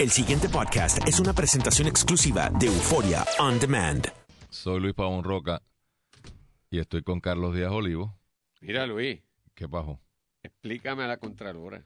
El 0.00 0.10
siguiente 0.10 0.48
podcast 0.48 1.06
es 1.06 1.20
una 1.20 1.32
presentación 1.34 1.86
exclusiva 1.86 2.48
de 2.58 2.66
Euforia 2.66 3.24
On 3.38 3.58
Demand. 3.60 4.06
Soy 4.48 4.80
Luis 4.80 4.94
Pavón 4.94 5.22
Roca 5.22 5.60
y 6.70 6.78
estoy 6.78 7.02
con 7.02 7.20
Carlos 7.20 7.54
Díaz 7.54 7.70
Olivo. 7.70 8.18
Mira, 8.60 8.86
Luis, 8.86 9.20
¿Qué 9.54 9.68
pasó? 9.68 10.00
explícame 10.42 11.02
a 11.04 11.08
la 11.08 11.16
Contralora. 11.18 11.84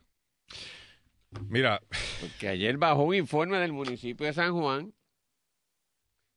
Mira, 1.49 1.81
Porque 2.21 2.49
ayer 2.49 2.77
bajó 2.79 3.03
un 3.03 3.17
informe 3.17 3.59
del 3.59 3.73
municipio 3.73 4.27
de 4.27 4.33
San 4.33 4.53
Juan 4.53 4.95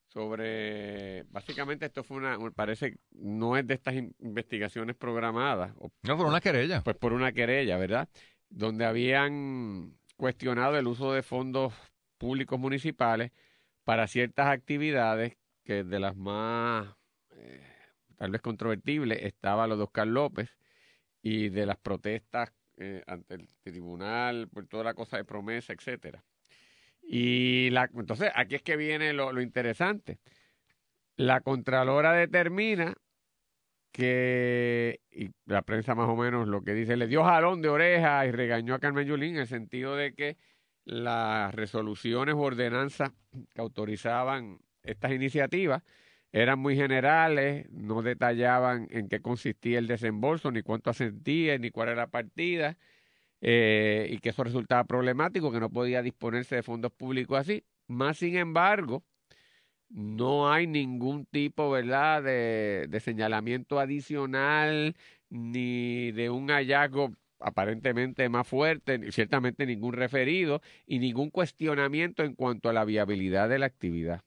sobre, 0.07 1.23
básicamente 1.29 1.85
esto 1.85 2.03
fue 2.03 2.17
una, 2.17 2.37
parece, 2.55 2.97
no 3.11 3.55
es 3.55 3.67
de 3.67 3.75
estas 3.75 3.93
in- 3.93 4.15
investigaciones 4.19 4.95
programadas, 4.95 5.73
o 5.77 5.91
no 6.01 6.17
fue 6.17 6.25
una 6.25 6.41
querella. 6.41 6.81
pues 6.81 6.95
por 6.97 7.13
una 7.13 7.31
querella, 7.33 7.77
¿verdad? 7.77 8.09
Donde 8.49 8.85
habían 8.85 9.95
cuestionado 10.17 10.77
el 10.77 10.87
uso 10.87 11.13
de 11.13 11.23
fondos 11.23 11.73
públicos 12.17 12.59
municipales 12.59 13.31
para 13.83 14.07
ciertas 14.07 14.47
actividades 14.47 15.37
que 15.63 15.83
de 15.83 15.99
las 15.99 16.15
más 16.15 16.95
eh, 17.31 17.63
tal 18.17 18.31
vez 18.31 18.41
controvertibles 18.41 19.19
estaba 19.23 19.67
lo 19.67 19.77
de 19.77 19.83
Oscar 19.83 20.07
López 20.07 20.49
y 21.21 21.49
de 21.49 21.65
las 21.65 21.77
protestas 21.77 22.51
eh, 22.77 23.03
ante 23.07 23.35
el 23.35 23.49
tribunal 23.61 24.49
por 24.49 24.67
toda 24.67 24.83
la 24.83 24.93
cosa 24.93 25.17
de 25.17 25.25
promesa, 25.25 25.73
etcétera. 25.73 26.23
Y 27.01 27.69
la, 27.69 27.89
entonces 27.95 28.31
aquí 28.35 28.55
es 28.55 28.63
que 28.63 28.75
viene 28.75 29.13
lo, 29.13 29.31
lo 29.31 29.41
interesante. 29.41 30.19
La 31.15 31.41
Contralora 31.41 32.13
determina 32.13 32.93
que 33.97 35.01
y 35.11 35.31
la 35.47 35.63
prensa 35.63 35.95
más 35.95 36.07
o 36.07 36.15
menos 36.15 36.47
lo 36.47 36.61
que 36.61 36.75
dice, 36.75 36.95
le 36.97 37.07
dio 37.07 37.23
jalón 37.23 37.63
de 37.63 37.69
oreja 37.69 38.27
y 38.27 38.31
regañó 38.31 38.75
a 38.75 38.79
Carmen 38.79 39.07
Yulín 39.07 39.33
en 39.35 39.41
el 39.41 39.47
sentido 39.47 39.95
de 39.95 40.13
que 40.13 40.37
las 40.85 41.53
resoluciones 41.55 42.35
o 42.35 42.39
ordenanzas 42.41 43.11
que 43.55 43.61
autorizaban 43.61 44.59
estas 44.83 45.11
iniciativas 45.13 45.81
eran 46.31 46.59
muy 46.59 46.75
generales, 46.75 47.67
no 47.71 48.03
detallaban 48.03 48.87
en 48.91 49.09
qué 49.09 49.19
consistía 49.19 49.79
el 49.79 49.87
desembolso, 49.87 50.51
ni 50.51 50.61
cuánto 50.61 50.91
asentía, 50.91 51.57
ni 51.57 51.71
cuál 51.71 51.89
era 51.89 52.01
la 52.01 52.07
partida, 52.07 52.77
eh, 53.41 54.07
y 54.11 54.19
que 54.19 54.29
eso 54.29 54.43
resultaba 54.43 54.83
problemático, 54.83 55.51
que 55.51 55.59
no 55.59 55.71
podía 55.71 56.03
disponerse 56.03 56.55
de 56.55 56.63
fondos 56.63 56.91
públicos 56.91 57.39
así. 57.39 57.63
Más 57.87 58.17
sin 58.19 58.37
embargo, 58.37 59.03
no 59.89 60.51
hay 60.51 60.67
ningún 60.67 61.25
tipo, 61.25 61.69
¿verdad?, 61.71 62.23
de, 62.23 62.87
de 62.89 62.99
señalamiento 62.99 63.79
adicional 63.79 64.95
ni 65.29 66.11
de 66.11 66.29
un 66.29 66.49
hallazgo 66.49 67.13
aparentemente 67.39 68.27
más 68.29 68.47
fuerte, 68.47 69.11
ciertamente 69.11 69.65
ningún 69.65 69.93
referido 69.93 70.61
y 70.85 70.99
ningún 70.99 71.29
cuestionamiento 71.29 72.23
en 72.23 72.33
cuanto 72.33 72.69
a 72.69 72.73
la 72.73 72.85
viabilidad 72.85 73.49
de 73.49 73.59
la 73.59 73.67
actividad. 73.67 74.21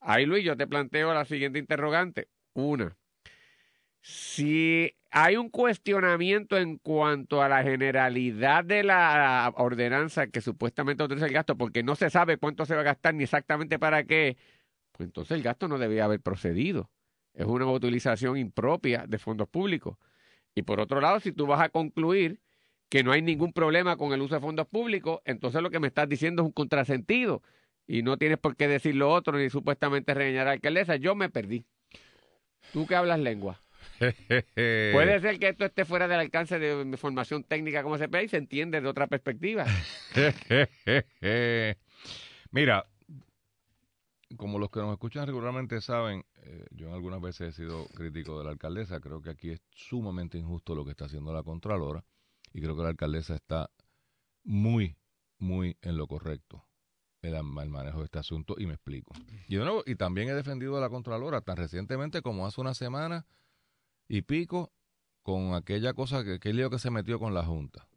Ahí, 0.00 0.26
Luis, 0.26 0.44
yo 0.44 0.56
te 0.56 0.66
planteo 0.66 1.12
la 1.12 1.24
siguiente 1.24 1.58
interrogante. 1.58 2.28
Una, 2.54 2.96
si 4.00 4.94
hay 5.10 5.36
un 5.36 5.48
cuestionamiento 5.50 6.56
en 6.56 6.78
cuanto 6.78 7.42
a 7.42 7.48
la 7.48 7.62
generalidad 7.64 8.64
de 8.64 8.84
la 8.84 9.52
ordenanza 9.56 10.28
que 10.28 10.40
supuestamente 10.40 11.02
autoriza 11.02 11.26
el 11.26 11.32
gasto, 11.32 11.56
porque 11.56 11.82
no 11.82 11.96
se 11.96 12.10
sabe 12.10 12.36
cuánto 12.36 12.66
se 12.66 12.74
va 12.76 12.82
a 12.82 12.84
gastar 12.84 13.14
ni 13.14 13.24
exactamente 13.24 13.78
para 13.78 14.04
qué, 14.04 14.36
pues 14.96 15.06
entonces 15.08 15.36
el 15.36 15.42
gasto 15.42 15.68
no 15.68 15.78
debía 15.78 16.04
haber 16.04 16.20
procedido. 16.20 16.90
Es 17.34 17.44
una 17.44 17.66
utilización 17.66 18.38
impropia 18.38 19.04
de 19.06 19.18
fondos 19.18 19.48
públicos. 19.48 19.98
Y 20.54 20.62
por 20.62 20.80
otro 20.80 21.00
lado, 21.00 21.20
si 21.20 21.32
tú 21.32 21.46
vas 21.46 21.60
a 21.60 21.68
concluir 21.68 22.40
que 22.88 23.04
no 23.04 23.12
hay 23.12 23.20
ningún 23.20 23.52
problema 23.52 23.96
con 23.96 24.12
el 24.12 24.22
uso 24.22 24.36
de 24.36 24.40
fondos 24.40 24.66
públicos, 24.66 25.20
entonces 25.24 25.60
lo 25.60 25.70
que 25.70 25.80
me 25.80 25.88
estás 25.88 26.08
diciendo 26.08 26.42
es 26.42 26.46
un 26.46 26.52
contrasentido. 26.52 27.42
Y 27.86 28.02
no 28.02 28.16
tienes 28.16 28.38
por 28.38 28.56
qué 28.56 28.68
decir 28.68 28.94
lo 28.94 29.12
otro 29.12 29.38
ni 29.38 29.50
supuestamente 29.50 30.14
regañar 30.14 30.42
a 30.42 30.44
la 30.46 30.52
alcaldesa. 30.52 30.96
Yo 30.96 31.14
me 31.14 31.28
perdí. 31.28 31.66
Tú 32.72 32.86
que 32.86 32.96
hablas 32.96 33.20
lengua. 33.20 33.62
Puede 33.98 35.20
ser 35.20 35.38
que 35.38 35.48
esto 35.48 35.66
esté 35.66 35.84
fuera 35.84 36.08
del 36.08 36.20
alcance 36.20 36.58
de 36.58 36.84
mi 36.86 36.96
formación 36.96 37.44
técnica 37.44 37.82
como 37.82 37.98
CPA 37.98 38.22
y 38.22 38.28
se 38.28 38.38
entiende 38.38 38.80
de 38.80 38.88
otra 38.88 39.06
perspectiva. 39.06 39.66
Mira, 42.50 42.86
como 44.36 44.58
los 44.58 44.70
que 44.70 44.80
nos 44.80 44.92
escuchan 44.92 45.26
regularmente 45.26 45.80
saben, 45.80 46.24
eh, 46.36 46.66
yo 46.70 46.92
algunas 46.92 47.20
veces 47.20 47.48
he 47.48 47.52
sido 47.52 47.86
crítico 47.94 48.38
de 48.38 48.44
la 48.44 48.50
alcaldesa. 48.50 49.00
Creo 49.00 49.20
que 49.22 49.30
aquí 49.30 49.50
es 49.50 49.62
sumamente 49.70 50.38
injusto 50.38 50.74
lo 50.74 50.84
que 50.84 50.92
está 50.92 51.06
haciendo 51.06 51.32
la 51.32 51.42
Contralora 51.42 52.04
y 52.52 52.60
creo 52.60 52.76
que 52.76 52.82
la 52.82 52.88
alcaldesa 52.90 53.34
está 53.34 53.70
muy, 54.44 54.96
muy 55.38 55.76
en 55.82 55.96
lo 55.96 56.06
correcto 56.06 56.64
el, 57.22 57.34
el 57.34 57.70
manejo 57.70 57.98
de 57.98 58.04
este 58.04 58.18
asunto 58.18 58.54
y 58.58 58.66
me 58.66 58.74
explico. 58.74 59.14
Y 59.48 59.56
de 59.56 59.82
y 59.86 59.96
también 59.96 60.28
he 60.28 60.34
defendido 60.34 60.76
a 60.76 60.80
la 60.80 60.88
Contralora 60.88 61.40
tan 61.40 61.56
recientemente 61.56 62.22
como 62.22 62.46
hace 62.46 62.60
una 62.60 62.74
semana 62.74 63.26
y 64.08 64.22
pico 64.22 64.72
con 65.22 65.54
aquella 65.54 65.92
cosa, 65.92 66.22
que, 66.24 66.34
aquel 66.34 66.56
lío 66.56 66.70
que 66.70 66.78
se 66.78 66.90
metió 66.90 67.18
con 67.18 67.34
la 67.34 67.44
Junta. 67.44 67.88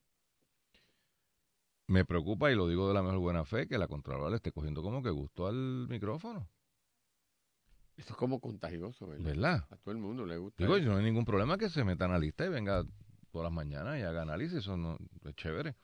Me 1.89 2.05
preocupa, 2.05 2.51
y 2.51 2.55
lo 2.55 2.67
digo 2.67 2.88
de 2.88 2.94
la 2.94 3.01
mejor 3.01 3.17
buena 3.17 3.45
fe, 3.45 3.67
que 3.67 3.79
la 3.79 3.88
Contralora 3.88 4.29
le 4.29 4.35
esté 4.35 4.51
cogiendo 4.51 4.83
como 4.83 5.01
que 5.01 5.09
gusto 5.09 5.47
al 5.47 5.88
micrófono, 5.89 6.47
Eso 7.97 8.11
es 8.11 8.16
como 8.16 8.39
contagioso, 8.39 9.07
¿verdad? 9.07 9.23
¿verdad? 9.25 9.67
A 9.72 9.75
todo 9.77 9.91
el 9.91 9.97
mundo 9.97 10.23
le 10.25 10.38
gusta. 10.38 10.63
Digo, 10.63 10.75
eso. 10.78 10.85
yo 10.85 10.91
no 10.91 10.99
hay 10.99 11.03
ningún 11.03 11.25
problema 11.25 11.57
que 11.57 11.67
se 11.67 11.83
meta 11.83 12.05
analista 12.05 12.45
y 12.45 12.49
venga 12.49 12.83
todas 13.31 13.45
las 13.45 13.51
mañanas 13.51 13.97
y 13.97 14.03
haga 14.03 14.22
análisis, 14.22 14.59
eso 14.59 14.78
no, 14.78 14.97
es 15.25 15.35
chévere. 15.35 15.75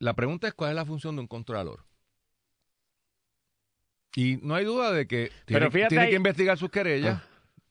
La 0.00 0.14
pregunta 0.14 0.48
es 0.48 0.54
cuál 0.54 0.70
es 0.70 0.76
la 0.76 0.84
función 0.84 1.14
de 1.14 1.20
un 1.22 1.28
contralor. 1.28 1.84
Y 4.16 4.38
no 4.42 4.56
hay 4.56 4.64
duda 4.64 4.90
de 4.92 5.06
que 5.06 5.30
tiene, 5.46 5.60
Pero 5.60 5.70
fíjate 5.70 5.88
tiene 5.90 6.04
ahí- 6.06 6.10
que 6.10 6.16
investigar 6.16 6.58
sus 6.58 6.70
querellas. 6.70 7.22
Ah. 7.22 7.27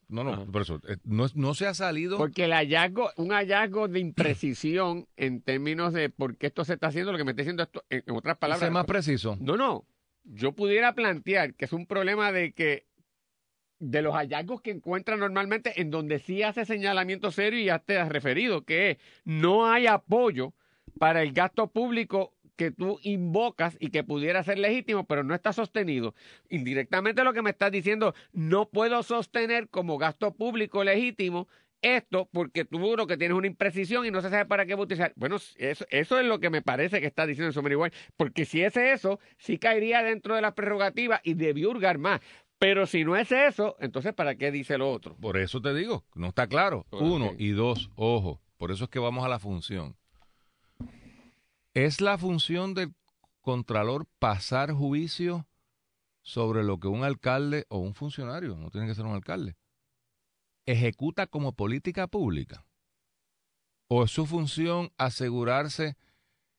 No, 0.10 0.24
no, 0.24 0.34
Ajá. 0.34 0.46
por 0.46 0.62
eso, 0.62 0.82
eh, 0.88 0.98
no, 1.04 1.26
no 1.36 1.54
se 1.54 1.68
ha 1.68 1.74
salido. 1.74 2.18
Porque 2.18 2.46
el 2.46 2.54
hallazgo, 2.54 3.12
un 3.18 3.32
hallazgo 3.32 3.88
de 3.88 4.00
imprecisión 4.00 5.08
en 5.18 5.42
términos 5.42 5.94
de 5.94 6.10
por 6.10 6.38
qué 6.38 6.48
esto 6.48 6.64
se 6.64 6.74
está 6.74 6.88
haciendo, 6.88 7.12
lo 7.12 7.18
que 7.18 7.26
me 7.26 7.32
está 7.32 7.42
diciendo 7.42 7.64
esto, 7.64 7.84
en, 7.90 8.04
en 8.06 8.16
otras 8.16 8.38
palabras. 8.38 8.62
Ser 8.62 8.72
más 8.72 8.86
preciso. 8.86 9.38
No, 9.40 9.58
no. 9.58 9.86
Yo 10.24 10.54
pudiera 10.54 10.94
plantear 10.94 11.54
que 11.56 11.66
es 11.66 11.74
un 11.74 11.86
problema 11.86 12.32
de 12.32 12.54
que 12.54 12.86
de 13.80 14.02
los 14.02 14.16
hallazgos 14.16 14.62
que 14.62 14.72
encuentra 14.72 15.18
normalmente 15.18 15.80
en 15.82 15.92
donde 15.92 16.20
sí 16.20 16.42
hace 16.44 16.66
señalamiento 16.66 17.32
serio 17.32 17.60
y 17.60 17.66
ya 17.66 17.80
te 17.80 17.98
has 17.98 18.10
referido, 18.10 18.64
que 18.64 18.92
es 18.92 18.98
no 19.24 19.70
hay 19.70 19.88
apoyo 19.88 20.54
para 20.98 21.22
el 21.22 21.32
gasto 21.32 21.68
público 21.68 22.34
que 22.58 22.72
tú 22.72 23.00
invocas 23.04 23.78
y 23.80 23.92
que 23.92 24.04
pudiera 24.04 24.44
ser 24.44 24.60
legítimo, 24.60 25.06
pero 25.06 25.24
no 25.24 25.34
está 25.34 25.54
sostenido. 25.54 26.14
Indirectamente 26.50 27.24
lo 27.24 27.32
que 27.32 27.42
me 27.42 27.52
estás 27.52 27.72
diciendo, 27.72 28.14
no 28.34 28.68
puedo 28.68 29.04
sostener 29.04 29.70
como 29.70 29.98
gasto 29.98 30.34
público 30.34 30.84
legítimo 30.84 31.48
esto 31.82 32.28
porque 32.32 32.66
tú 32.66 32.80
lo 32.80 33.08
que 33.08 33.18
tienes 33.18 33.38
una 33.38 33.48
imprecisión 33.48 34.06
y 34.06 34.12
no 34.12 34.22
se 34.22 34.30
sabe 34.30 34.46
para 34.46 34.66
qué 34.66 34.76
utilizar. 34.76 35.14
Bueno, 35.16 35.38
eso, 35.58 35.86
eso 35.90 36.20
es 36.20 36.26
lo 36.26 36.40
que 36.40 36.50
me 36.50 36.62
parece 36.62 37.00
que 37.00 37.08
está 37.08 37.26
diciendo 37.26 37.54
Summer 37.54 37.72
igual, 37.72 37.94
porque 38.18 38.46
si 38.46 38.62
es 38.62 38.76
eso, 38.76 39.20
sí 39.38 39.58
caería 39.58 40.04
dentro 40.04 40.36
de 40.36 40.42
las 40.42 40.54
prerrogativas 40.54 41.22
y 41.24 41.36
debió 41.36 41.70
hurgar 41.70 41.98
más. 41.98 42.22
Pero 42.60 42.88
si 42.88 43.04
no 43.04 43.16
es 43.16 43.32
eso, 43.32 43.76
entonces 43.80 44.14
¿para 44.14 44.36
qué 44.36 44.52
dice 44.52 44.78
lo 44.78 44.92
otro? 44.92 45.16
Por 45.18 45.38
eso 45.38 45.62
te 45.62 45.74
digo, 45.74 46.06
no 46.16 46.28
está 46.30 46.48
claro. 46.48 46.86
Uno 46.92 47.34
y 47.38 47.50
dos, 47.50 47.92
ojo. 47.96 48.42
Por 48.58 48.72
eso 48.72 48.86
es 48.86 48.90
que 48.90 48.98
vamos 48.98 49.24
a 49.24 49.30
la 49.30 49.38
función. 49.38 49.96
¿Es 51.78 52.02
la 52.02 52.18
función 52.18 52.74
del 52.74 52.96
contralor 53.40 54.08
pasar 54.18 54.72
juicio 54.72 55.48
sobre 56.24 56.64
lo 56.64 56.80
que 56.80 56.88
un 56.88 57.04
alcalde 57.04 57.68
o 57.70 57.78
un 57.78 57.94
funcionario, 57.94 58.58
no 58.58 58.72
tiene 58.72 58.88
que 58.88 58.96
ser 58.96 59.06
un 59.06 59.14
alcalde, 59.14 59.58
ejecuta 60.66 61.28
como 61.28 61.54
política 61.54 62.08
pública? 62.08 62.66
¿O 63.88 64.04
es 64.06 64.10
su 64.10 64.26
función 64.26 64.92
asegurarse 64.98 65.98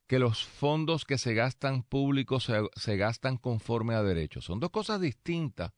que 0.07 0.21
los 0.21 0.45
fondos 0.45 1.05
que 1.05 1.19
se 1.19 1.35
gastan 1.35 1.83
públicos 1.83 2.45
se, 2.45 2.61
se 2.77 2.97
gastan 2.97 3.39
conforme 3.39 3.97
a 3.97 4.05
derecho? 4.05 4.41
Son 4.41 4.61
dos 4.61 4.71
cosas 4.71 5.01
distintas. 5.01 5.73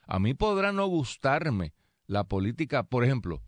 A 0.00 0.18
mí 0.18 0.34
podrá 0.34 0.72
no 0.72 0.84
gustarme 0.88 1.74
la 2.06 2.24
política, 2.24 2.82
por 2.82 3.04
ejemplo, 3.04 3.40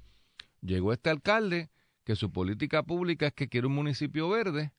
llegó 0.61 0.93
este 0.93 1.11
alcalde 1.11 1.73
que 2.05 2.15
su 2.15 2.31
política 2.31 2.85
pública 2.85 3.27
es 3.27 3.33
que 3.33 3.49
quiere 3.49 3.67
un 3.67 3.75
municipio 3.75 4.29
verde 4.29 4.73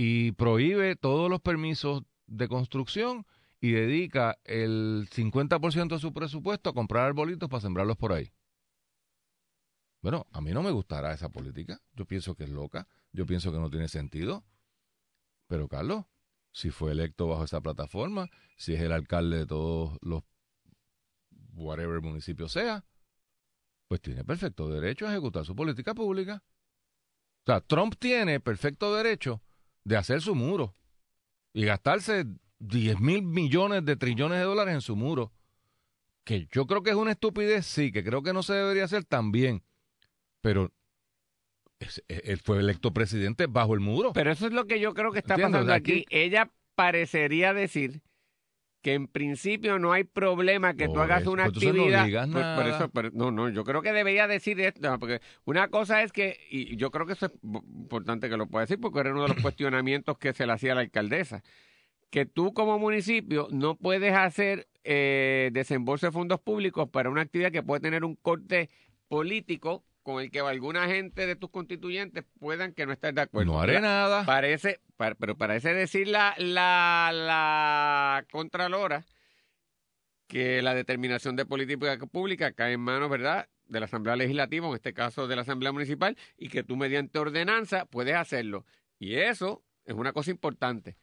y 0.00 0.30
prohíbe 0.30 0.94
todos 0.94 1.28
los 1.28 1.40
permisos 1.40 2.04
de 2.28 2.46
construcción 2.46 3.26
y 3.60 3.72
dedica 3.72 4.38
el 4.44 5.08
50% 5.10 5.88
de 5.88 5.98
su 5.98 6.12
presupuesto 6.12 6.70
a 6.70 6.72
comprar 6.72 7.06
arbolitos 7.06 7.48
para 7.48 7.62
sembrarlos 7.62 7.96
por 7.96 8.12
ahí. 8.12 8.32
Bueno, 10.00 10.28
a 10.30 10.40
mí 10.40 10.52
no 10.52 10.62
me 10.62 10.70
gustará 10.70 11.12
esa 11.12 11.30
política. 11.30 11.82
Yo 11.94 12.06
pienso 12.06 12.36
que 12.36 12.44
es 12.44 12.50
loca. 12.50 12.86
Yo 13.10 13.26
pienso 13.26 13.50
que 13.50 13.58
no 13.58 13.70
tiene 13.70 13.88
sentido. 13.88 14.44
Pero 15.48 15.66
Carlos, 15.66 16.04
si 16.52 16.70
fue 16.70 16.92
electo 16.92 17.26
bajo 17.26 17.42
esa 17.42 17.60
plataforma, 17.60 18.30
si 18.56 18.74
es 18.74 18.80
el 18.80 18.92
alcalde 18.92 19.38
de 19.38 19.46
todos 19.46 19.98
los 20.00 20.22
whatever 21.54 22.00
municipio 22.02 22.48
sea, 22.48 22.84
pues 23.88 24.00
tiene 24.00 24.22
perfecto 24.22 24.68
derecho 24.68 25.08
a 25.08 25.10
ejecutar 25.10 25.44
su 25.44 25.56
política 25.56 25.92
pública. 25.92 26.44
O 27.42 27.46
sea, 27.46 27.60
Trump 27.62 27.96
tiene 27.98 28.38
perfecto 28.38 28.94
derecho 28.94 29.42
de 29.88 29.96
hacer 29.96 30.20
su 30.20 30.34
muro 30.34 30.74
y 31.54 31.64
gastarse 31.64 32.26
10 32.58 33.00
mil 33.00 33.22
millones 33.22 33.84
de 33.84 33.96
trillones 33.96 34.38
de 34.38 34.44
dólares 34.44 34.74
en 34.74 34.80
su 34.82 34.94
muro. 34.96 35.32
Que 36.24 36.46
yo 36.52 36.66
creo 36.66 36.82
que 36.82 36.90
es 36.90 36.96
una 36.96 37.12
estupidez, 37.12 37.64
sí, 37.64 37.90
que 37.90 38.04
creo 38.04 38.22
que 38.22 38.34
no 38.34 38.42
se 38.42 38.52
debería 38.52 38.84
hacer 38.84 39.04
también. 39.04 39.62
Pero 40.42 40.70
él 42.08 42.38
fue 42.44 42.58
electo 42.58 42.92
presidente 42.92 43.46
bajo 43.46 43.72
el 43.72 43.80
muro. 43.80 44.12
Pero 44.12 44.30
eso 44.30 44.46
es 44.46 44.52
lo 44.52 44.66
que 44.66 44.78
yo 44.78 44.92
creo 44.92 45.10
que 45.10 45.20
está 45.20 45.36
pasando 45.36 45.72
aquí- 45.72 46.04
Ella 46.10 46.52
parecería 46.74 47.54
decir 47.54 48.02
que 48.82 48.94
en 48.94 49.08
principio 49.08 49.78
no 49.78 49.92
hay 49.92 50.04
problema 50.04 50.74
que 50.74 50.86
tú 50.86 51.00
hagas 51.00 51.26
una 51.26 51.46
pues 51.46 51.62
no 51.62 51.70
actividad. 51.70 52.56
Por- 52.56 52.66
eso, 52.66 52.88
pero- 52.90 53.10
no, 53.12 53.30
no, 53.30 53.48
yo 53.48 53.64
creo 53.64 53.82
que 53.82 53.92
debería 53.92 54.26
decir 54.28 54.60
esto, 54.60 54.98
porque 54.98 55.20
una 55.44 55.68
cosa 55.68 56.02
es 56.02 56.12
que, 56.12 56.38
y 56.50 56.76
yo 56.76 56.90
creo 56.90 57.06
que 57.06 57.14
eso 57.14 57.26
es 57.26 57.32
importante 57.42 58.28
que 58.28 58.36
lo 58.36 58.46
pueda 58.46 58.64
decir, 58.64 58.78
porque 58.80 59.00
era 59.00 59.12
uno 59.12 59.22
de 59.22 59.28
los 59.28 59.36
cuestionamientos 59.42 60.16
que 60.18 60.32
se 60.32 60.46
le 60.46 60.52
hacía 60.52 60.72
a 60.72 60.74
la 60.76 60.80
alcaldesa, 60.82 61.42
que 62.10 62.24
tú 62.24 62.54
como 62.54 62.78
municipio 62.78 63.48
no 63.50 63.76
puedes 63.76 64.14
hacer 64.14 64.68
eh, 64.84 65.50
desembolso 65.52 66.06
de 66.06 66.12
fondos 66.12 66.40
públicos 66.40 66.88
para 66.88 67.10
una 67.10 67.22
actividad 67.22 67.52
que 67.52 67.62
puede 67.62 67.80
tener 67.80 68.04
un 68.04 68.14
corte 68.14 68.70
político 69.08 69.84
con 70.08 70.22
el 70.22 70.30
que 70.30 70.40
alguna 70.40 70.86
gente 70.86 71.26
de 71.26 71.36
tus 71.36 71.50
constituyentes 71.50 72.24
puedan 72.40 72.72
que 72.72 72.86
no 72.86 72.92
estar 72.92 73.12
de 73.12 73.20
acuerdo. 73.20 73.52
no 73.52 73.60
haré 73.60 73.78
nada. 73.82 74.24
Parece, 74.24 74.80
pa- 74.96 75.14
pero 75.16 75.36
parece 75.36 75.74
decir 75.74 76.08
la, 76.08 76.34
la, 76.38 77.10
la 77.12 78.24
Contralora 78.32 79.04
que 80.26 80.62
la 80.62 80.74
determinación 80.74 81.36
de 81.36 81.44
política 81.44 81.96
pública 82.10 82.52
cae 82.52 82.72
en 82.72 82.80
manos, 82.80 83.10
¿verdad?, 83.10 83.48
de 83.66 83.80
la 83.80 83.84
Asamblea 83.86 84.16
Legislativa, 84.16 84.66
en 84.66 84.74
este 84.74 84.94
caso 84.94 85.26
de 85.28 85.36
la 85.36 85.42
Asamblea 85.42 85.72
Municipal, 85.72 86.16
y 86.38 86.48
que 86.48 86.62
tú 86.62 86.76
mediante 86.76 87.18
ordenanza 87.18 87.84
puedes 87.84 88.14
hacerlo. 88.14 88.64
Y 88.98 89.16
eso 89.16 89.62
es 89.84 89.94
una 89.94 90.14
cosa 90.14 90.30
importante. 90.30 90.96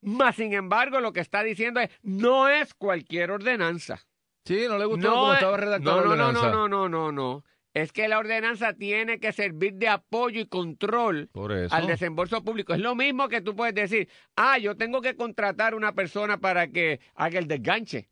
Más 0.00 0.34
sin 0.34 0.52
embargo, 0.52 1.00
lo 1.00 1.12
que 1.12 1.20
está 1.20 1.44
diciendo 1.44 1.78
es, 1.78 1.90
no 2.02 2.48
es 2.48 2.74
cualquier 2.74 3.30
ordenanza. 3.30 4.00
Sí, 4.44 4.64
no 4.68 4.78
le 4.78 4.84
gustó 4.86 5.08
No, 5.08 5.14
cómo 5.14 5.32
es- 5.32 5.38
estaba 5.38 5.56
redactada 5.58 5.96
no, 6.02 6.16
la 6.16 6.16
no, 6.16 6.32
no, 6.32 6.50
no, 6.50 6.68
no, 6.68 6.88
no, 6.88 7.12
no. 7.12 7.44
Es 7.74 7.92
que 7.92 8.08
la 8.08 8.18
ordenanza 8.18 8.72
tiene 8.72 9.20
que 9.20 9.32
servir 9.32 9.74
de 9.74 9.88
apoyo 9.88 10.40
y 10.40 10.46
control 10.46 11.28
al 11.70 11.86
desembolso 11.86 12.42
público. 12.42 12.74
Es 12.74 12.80
lo 12.80 12.94
mismo 12.94 13.28
que 13.28 13.40
tú 13.40 13.54
puedes 13.54 13.74
decir, 13.74 14.08
ah, 14.36 14.58
yo 14.58 14.76
tengo 14.76 15.00
que 15.00 15.14
contratar 15.16 15.74
una 15.74 15.92
persona 15.92 16.38
para 16.38 16.68
que 16.68 17.00
haga 17.14 17.38
el 17.38 17.46
desganche. 17.46 18.08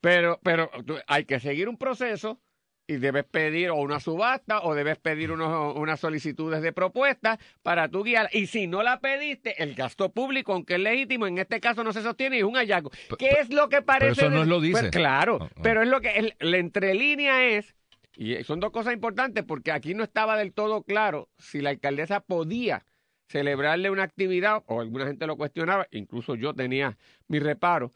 Pero, 0.00 0.40
pero 0.42 0.70
tú- 0.86 0.98
hay 1.06 1.24
que 1.24 1.40
seguir 1.40 1.68
un 1.68 1.76
proceso 1.76 2.40
y 2.86 2.96
debes 2.96 3.24
pedir 3.24 3.70
o 3.70 3.76
una 3.76 4.00
subasta 4.00 4.62
o 4.62 4.74
debes 4.74 4.98
pedir 4.98 5.30
unos- 5.30 5.76
unas 5.76 6.00
solicitudes 6.00 6.60
de 6.60 6.72
propuesta 6.72 7.38
para 7.62 7.88
tu 7.88 8.02
guiar. 8.02 8.28
Y 8.32 8.46
si 8.48 8.66
no 8.66 8.82
la 8.82 9.00
pediste, 9.00 9.62
el 9.62 9.74
gasto 9.74 10.10
público, 10.12 10.54
aunque 10.54 10.74
es 10.74 10.80
legítimo, 10.80 11.26
en 11.26 11.38
este 11.38 11.60
caso 11.60 11.84
no 11.84 11.92
se 11.92 12.02
sostiene 12.02 12.36
y 12.36 12.38
es 12.40 12.44
un 12.46 12.56
hallazgo. 12.56 12.90
¿Qué 13.18 13.28
es 13.40 13.50
lo 13.50 13.68
que 13.68 13.82
parece? 13.82 14.22
eso 14.22 14.30
no 14.30 14.40
de- 14.40 14.46
lo 14.46 14.60
dice. 14.60 14.80
Pues, 14.80 14.90
claro, 14.90 15.38
Ah, 15.40 15.48
ah. 15.54 15.60
pero 15.62 15.82
es 15.82 15.88
lo 15.88 16.00
que 16.00 16.10
el- 16.18 16.34
la 16.40 16.56
entrelínea 16.56 17.44
es 17.46 17.76
y 18.16 18.42
son 18.44 18.60
dos 18.60 18.70
cosas 18.70 18.92
importantes 18.94 19.44
porque 19.44 19.72
aquí 19.72 19.94
no 19.94 20.02
estaba 20.04 20.36
del 20.36 20.52
todo 20.52 20.82
claro 20.82 21.28
si 21.38 21.60
la 21.60 21.70
alcaldesa 21.70 22.20
podía 22.20 22.84
celebrarle 23.28 23.90
una 23.90 24.02
actividad, 24.02 24.62
o 24.66 24.80
alguna 24.80 25.06
gente 25.06 25.26
lo 25.26 25.36
cuestionaba, 25.36 25.86
incluso 25.92 26.34
yo 26.34 26.52
tenía 26.52 26.98
mi 27.28 27.38
reparo, 27.38 27.92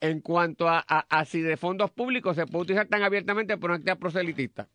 en 0.00 0.20
cuanto 0.20 0.68
a, 0.68 0.82
a- 0.88 1.04
a 1.10 1.24
si 1.26 1.42
de 1.42 1.56
fondos 1.58 1.90
públicos 1.90 2.36
se 2.36 2.46
puede 2.46 2.62
utilizar 2.62 2.86
tan 2.86 3.02
abiertamente 3.02 3.58
por 3.58 3.70
una 3.70 3.76
actividad 3.76 3.98
proselitista. 3.98 4.68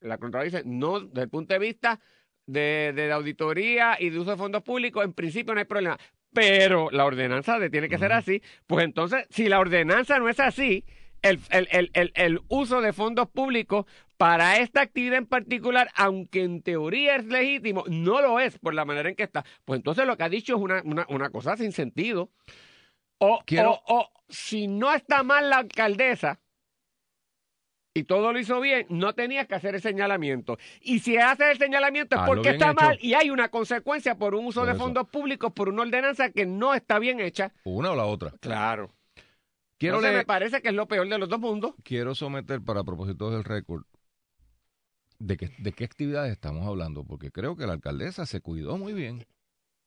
La 0.00 0.18
Contralora 0.18 0.44
dice, 0.44 0.62
no, 0.64 1.00
desde 1.00 1.22
el 1.22 1.28
punto 1.28 1.54
de 1.54 1.58
vista 1.60 1.98
de, 2.46 2.92
de 2.94 3.10
auditoría 3.12 3.96
y 4.00 4.10
de 4.10 4.18
uso 4.18 4.30
de 4.32 4.36
fondos 4.36 4.62
públicos, 4.62 5.04
en 5.04 5.12
principio 5.12 5.54
no 5.54 5.60
hay 5.60 5.66
problema. 5.66 5.98
Pero 6.32 6.90
la 6.90 7.04
ordenanza 7.04 7.58
de- 7.58 7.68
tiene 7.70 7.88
que 7.88 7.98
ser 7.98 8.12
así. 8.12 8.42
Pues 8.66 8.84
entonces, 8.84 9.26
si 9.30 9.48
la 9.48 9.58
ordenanza 9.60 10.18
no 10.18 10.28
es 10.28 10.38
así, 10.40 10.84
el, 11.22 11.40
el- 11.50 11.68
el- 11.70 11.90
el- 11.94 12.12
el 12.14 12.40
uso 12.48 12.80
de 12.80 12.92
fondos 12.92 13.28
públicos 13.28 13.86
para 14.16 14.58
esta 14.58 14.82
actividad 14.82 15.18
en 15.18 15.26
particular, 15.26 15.90
aunque 15.96 16.42
en 16.44 16.62
teoría 16.62 17.16
es 17.16 17.24
legítimo, 17.26 17.84
no 17.88 18.20
lo 18.20 18.38
es 18.40 18.58
por 18.58 18.74
la 18.74 18.84
manera 18.84 19.08
en 19.08 19.16
que 19.16 19.22
está. 19.24 19.44
Pues 19.64 19.78
entonces 19.78 20.06
lo 20.06 20.16
que 20.16 20.22
ha 20.24 20.28
dicho 20.28 20.54
es 20.56 20.60
una, 20.62 20.82
una, 20.84 21.06
una 21.08 21.30
cosa 21.30 21.56
sin 21.56 21.72
sentido. 21.72 22.30
O, 23.18 23.40
Quiero- 23.46 23.72
o, 23.86 24.00
o 24.00 24.10
si 24.28 24.66
no 24.68 24.92
está 24.92 25.22
mal 25.22 25.48
la 25.50 25.58
alcaldesa 25.58 26.40
y 27.94 28.04
todo 28.04 28.32
lo 28.32 28.38
hizo 28.38 28.58
bien, 28.60 28.86
no 28.88 29.14
tenías 29.14 29.46
que 29.46 29.54
hacer 29.54 29.74
el 29.74 29.82
señalamiento. 29.82 30.56
Y 30.80 31.00
si 31.00 31.18
haces 31.18 31.48
el 31.50 31.58
señalamiento 31.58 32.16
es 32.16 32.22
Hazlo 32.22 32.34
porque 32.36 32.50
está 32.50 32.70
hecho. 32.70 32.74
mal 32.74 32.98
y 33.02 33.12
hay 33.14 33.28
una 33.30 33.48
consecuencia 33.50 34.14
por 34.16 34.34
un 34.34 34.46
uso 34.46 34.60
Por 34.60 34.68
de 34.68 34.74
eso. 34.74 34.82
fondos 34.82 35.08
públicos, 35.08 35.52
por 35.52 35.68
una 35.68 35.82
ordenanza 35.82 36.30
que 36.30 36.46
no 36.46 36.74
está 36.74 36.98
bien 36.98 37.20
hecha. 37.20 37.52
Una 37.64 37.90
o 37.92 37.96
la 37.96 38.06
otra. 38.06 38.32
Claro. 38.40 38.90
Quiero, 39.82 39.96
Entonces 39.96 40.12
leer- 40.14 40.22
me 40.22 40.26
parece 40.26 40.62
que 40.62 40.68
es 40.68 40.74
lo 40.74 40.86
peor 40.86 41.08
de 41.08 41.18
los 41.18 41.28
dos 41.28 41.40
mundos. 41.40 41.74
quiero 41.82 42.14
someter 42.14 42.62
para 42.62 42.84
propósitos 42.84 43.32
del 43.32 43.42
récord 43.42 43.82
de, 45.18 45.36
que, 45.36 45.50
de 45.58 45.72
qué 45.72 45.82
actividades 45.84 46.30
estamos 46.30 46.64
hablando, 46.66 47.02
porque 47.04 47.32
creo 47.32 47.56
que 47.56 47.66
la 47.66 47.72
alcaldesa 47.72 48.24
se 48.26 48.40
cuidó 48.40 48.78
muy 48.78 48.92
bien 48.92 49.26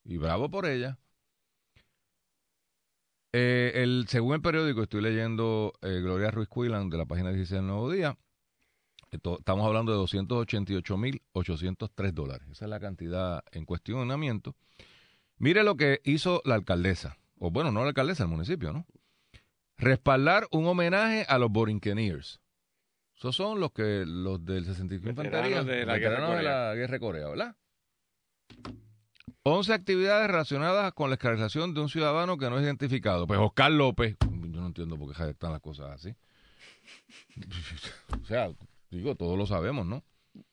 y 0.03 0.18
bravo 0.18 0.50
por 0.50 0.65
ella. 0.65 0.97
Eh, 3.33 3.71
el, 3.83 4.06
según 4.09 4.33
el 4.36 4.42
periódico, 4.42 4.83
estoy 4.83 5.01
leyendo 5.01 5.74
eh, 5.81 6.00
Gloria 6.01 6.30
Ruiz 6.31 6.47
Cuilan 6.50 6.89
de 6.89 6.97
la 6.97 7.06
página 7.06 7.30
16 7.31 7.59
del 7.59 7.68
Nuevo 7.68 7.89
Día. 7.92 8.18
Esto- 9.12 9.38
estamos 9.39 9.65
hablando 9.65 9.92
de 9.94 9.97
288.803 10.00 12.12
dólares. 12.13 12.47
Esa 12.51 12.65
es 12.65 12.69
la 12.69 12.80
cantidad 12.80 13.44
en 13.51 13.65
cuestionamiento. 13.65 14.56
Mire 15.38 15.63
lo 15.63 15.75
que 15.77 16.00
hizo 16.06 16.42
la 16.45 16.56
alcaldesa, 16.56 17.18
o 17.39 17.51
bueno, 17.51 17.71
no 17.71 17.81
la 17.83 17.89
alcaldesa, 17.89 18.24
el 18.24 18.30
municipio, 18.30 18.71
¿no? 18.74 18.86
Respaldar 19.77 20.48
un 20.51 20.68
homenaje 20.68 21.25
a 21.27 21.38
los 21.38 21.51
Borinqueniers. 21.51 22.39
Esos 23.18 23.36
son 23.36 23.60
los 23.60 23.72
que 23.72 24.04
los 24.06 24.44
del 24.44 24.66
65 24.66 25.22
Veteranos 25.22 25.50
Infantería, 25.50 25.63
de 25.63 25.86
la 25.86 25.98
Guerra 25.98 26.36
de 26.36 26.44
la 26.44 26.75
Guerra 26.75 26.94
de 26.94 27.00
Corea, 27.00 27.27
¿verdad? 27.27 27.56
11 29.44 29.74
actividades 29.74 30.27
relacionadas 30.27 30.92
con 30.94 31.10
la 31.10 31.16
esclavización 31.16 31.74
de 31.74 31.81
un 31.81 31.89
ciudadano 31.89 32.38
que 32.38 32.50
no 32.50 32.57
es 32.57 32.66
identificado. 32.66 33.27
Pues 33.27 33.39
Oscar 33.39 33.72
López, 33.72 34.18
yo 34.22 34.60
no 34.60 34.68
entiendo 34.68 34.98
por 34.98 35.16
qué 35.16 35.30
están 35.30 35.51
las 35.51 35.62
cosas 35.62 35.92
así. 35.92 36.16
o 38.21 38.25
sea, 38.25 38.50
digo, 38.89 39.16
todos 39.16 39.38
lo 39.38 39.45
sabemos, 39.45 39.86
¿no? 39.86 40.04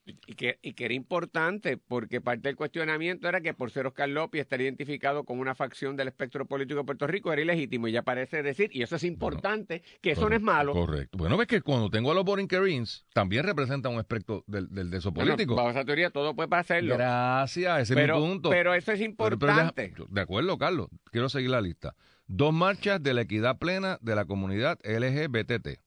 Y 0.05 0.35
que, 0.35 0.59
y 0.63 0.75
que 0.75 0.85
era 0.85 0.95
importante, 0.95 1.77
porque 1.77 2.21
parte 2.21 2.49
del 2.49 2.57
cuestionamiento 2.57 3.29
era 3.29 3.41
que 3.41 3.55
por 3.55 3.71
ser 3.71 3.87
Oscar 3.87 4.09
López 4.09 4.41
estar 4.41 4.61
identificado 4.61 5.25
con 5.25 5.39
una 5.41 5.55
facción 5.55 5.97
del 5.97 6.09
espectro 6.09 6.47
político 6.47 6.81
de 6.81 6.85
Puerto 6.85 7.07
Rico 7.07 7.33
era 7.33 7.43
ilegítimo. 7.43 7.89
Y 7.89 7.93
ya 7.93 8.03
parece 8.03 8.43
decir, 8.43 8.71
y 8.73 8.83
eso 8.83 8.97
es 8.97 9.05
importante, 9.05 9.83
que 10.01 10.13
eso 10.13 10.29
no 10.29 10.35
es 10.37 10.43
malo. 10.43 10.73
Correcto. 10.73 11.19
Bueno, 11.19 11.37
ves 11.37 11.47
que 11.49 11.61
cuando 11.63 11.91
tengo 11.91 12.11
a 12.11 12.15
los 12.15 12.25
Borinqueniers, 12.25 13.05
también 13.13 13.45
representa 13.45 13.89
un 13.89 13.99
espectro 13.99 14.45
del, 14.47 14.69
del 14.71 14.91
de 14.91 14.99
eso 14.99 15.11
Bueno, 15.13 15.33
político. 15.33 15.55
bajo 15.57 15.71
esa 15.71 15.85
teoría 15.85 16.11
todo 16.11 16.35
puede 16.35 16.49
hacerlo. 16.57 16.95
Gracias, 16.97 17.81
ese 17.83 17.95
pero, 17.95 18.17
es 18.17 18.21
mi 18.23 18.27
punto. 18.29 18.51
pero 18.51 18.75
eso 18.75 18.93
es 18.93 19.01
Pero- 19.01 19.15
pero 19.17 19.53
deja- 19.53 19.63
importante. 19.69 19.95
de 20.09 20.21
acuerdo, 20.21 20.59
Carlos. 20.59 20.89
Quiero 21.11 21.29
seguir 21.29 21.51
la 21.51 21.61
lista. 21.61 21.95
Dos 22.27 22.53
marchas 22.53 23.03
de 23.03 23.15
la 23.15 23.23
equidad 23.23 23.59
plena 23.59 23.99
de 24.01 24.15
la 24.15 24.25
comunidad 24.25 24.79
LGBTT. 24.85 25.81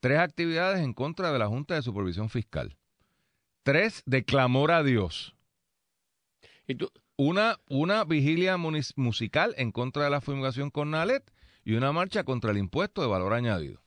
Tres 0.00 0.18
actividades 0.18 0.80
en 0.80 0.92
contra 0.92 1.32
de 1.32 1.38
la 1.38 1.46
Junta 1.46 1.74
de 1.74 1.82
Supervisión 1.82 2.28
Fiscal. 2.28 2.76
Tres 3.64 4.02
de 4.04 4.24
clamor 4.24 4.70
a 4.70 4.82
Dios. 4.82 5.34
y 6.66 6.74
tú, 6.74 6.90
Una, 7.16 7.58
una 7.68 8.04
vigilia 8.04 8.56
musical 8.58 9.54
en 9.56 9.72
contra 9.72 10.04
de 10.04 10.10
la 10.10 10.20
fumigación 10.20 10.70
con 10.70 10.90
Nalet 10.90 11.32
y 11.64 11.74
una 11.74 11.90
marcha 11.92 12.24
contra 12.24 12.50
el 12.50 12.58
impuesto 12.58 13.00
de 13.00 13.08
valor 13.08 13.32
añadido. 13.32 13.80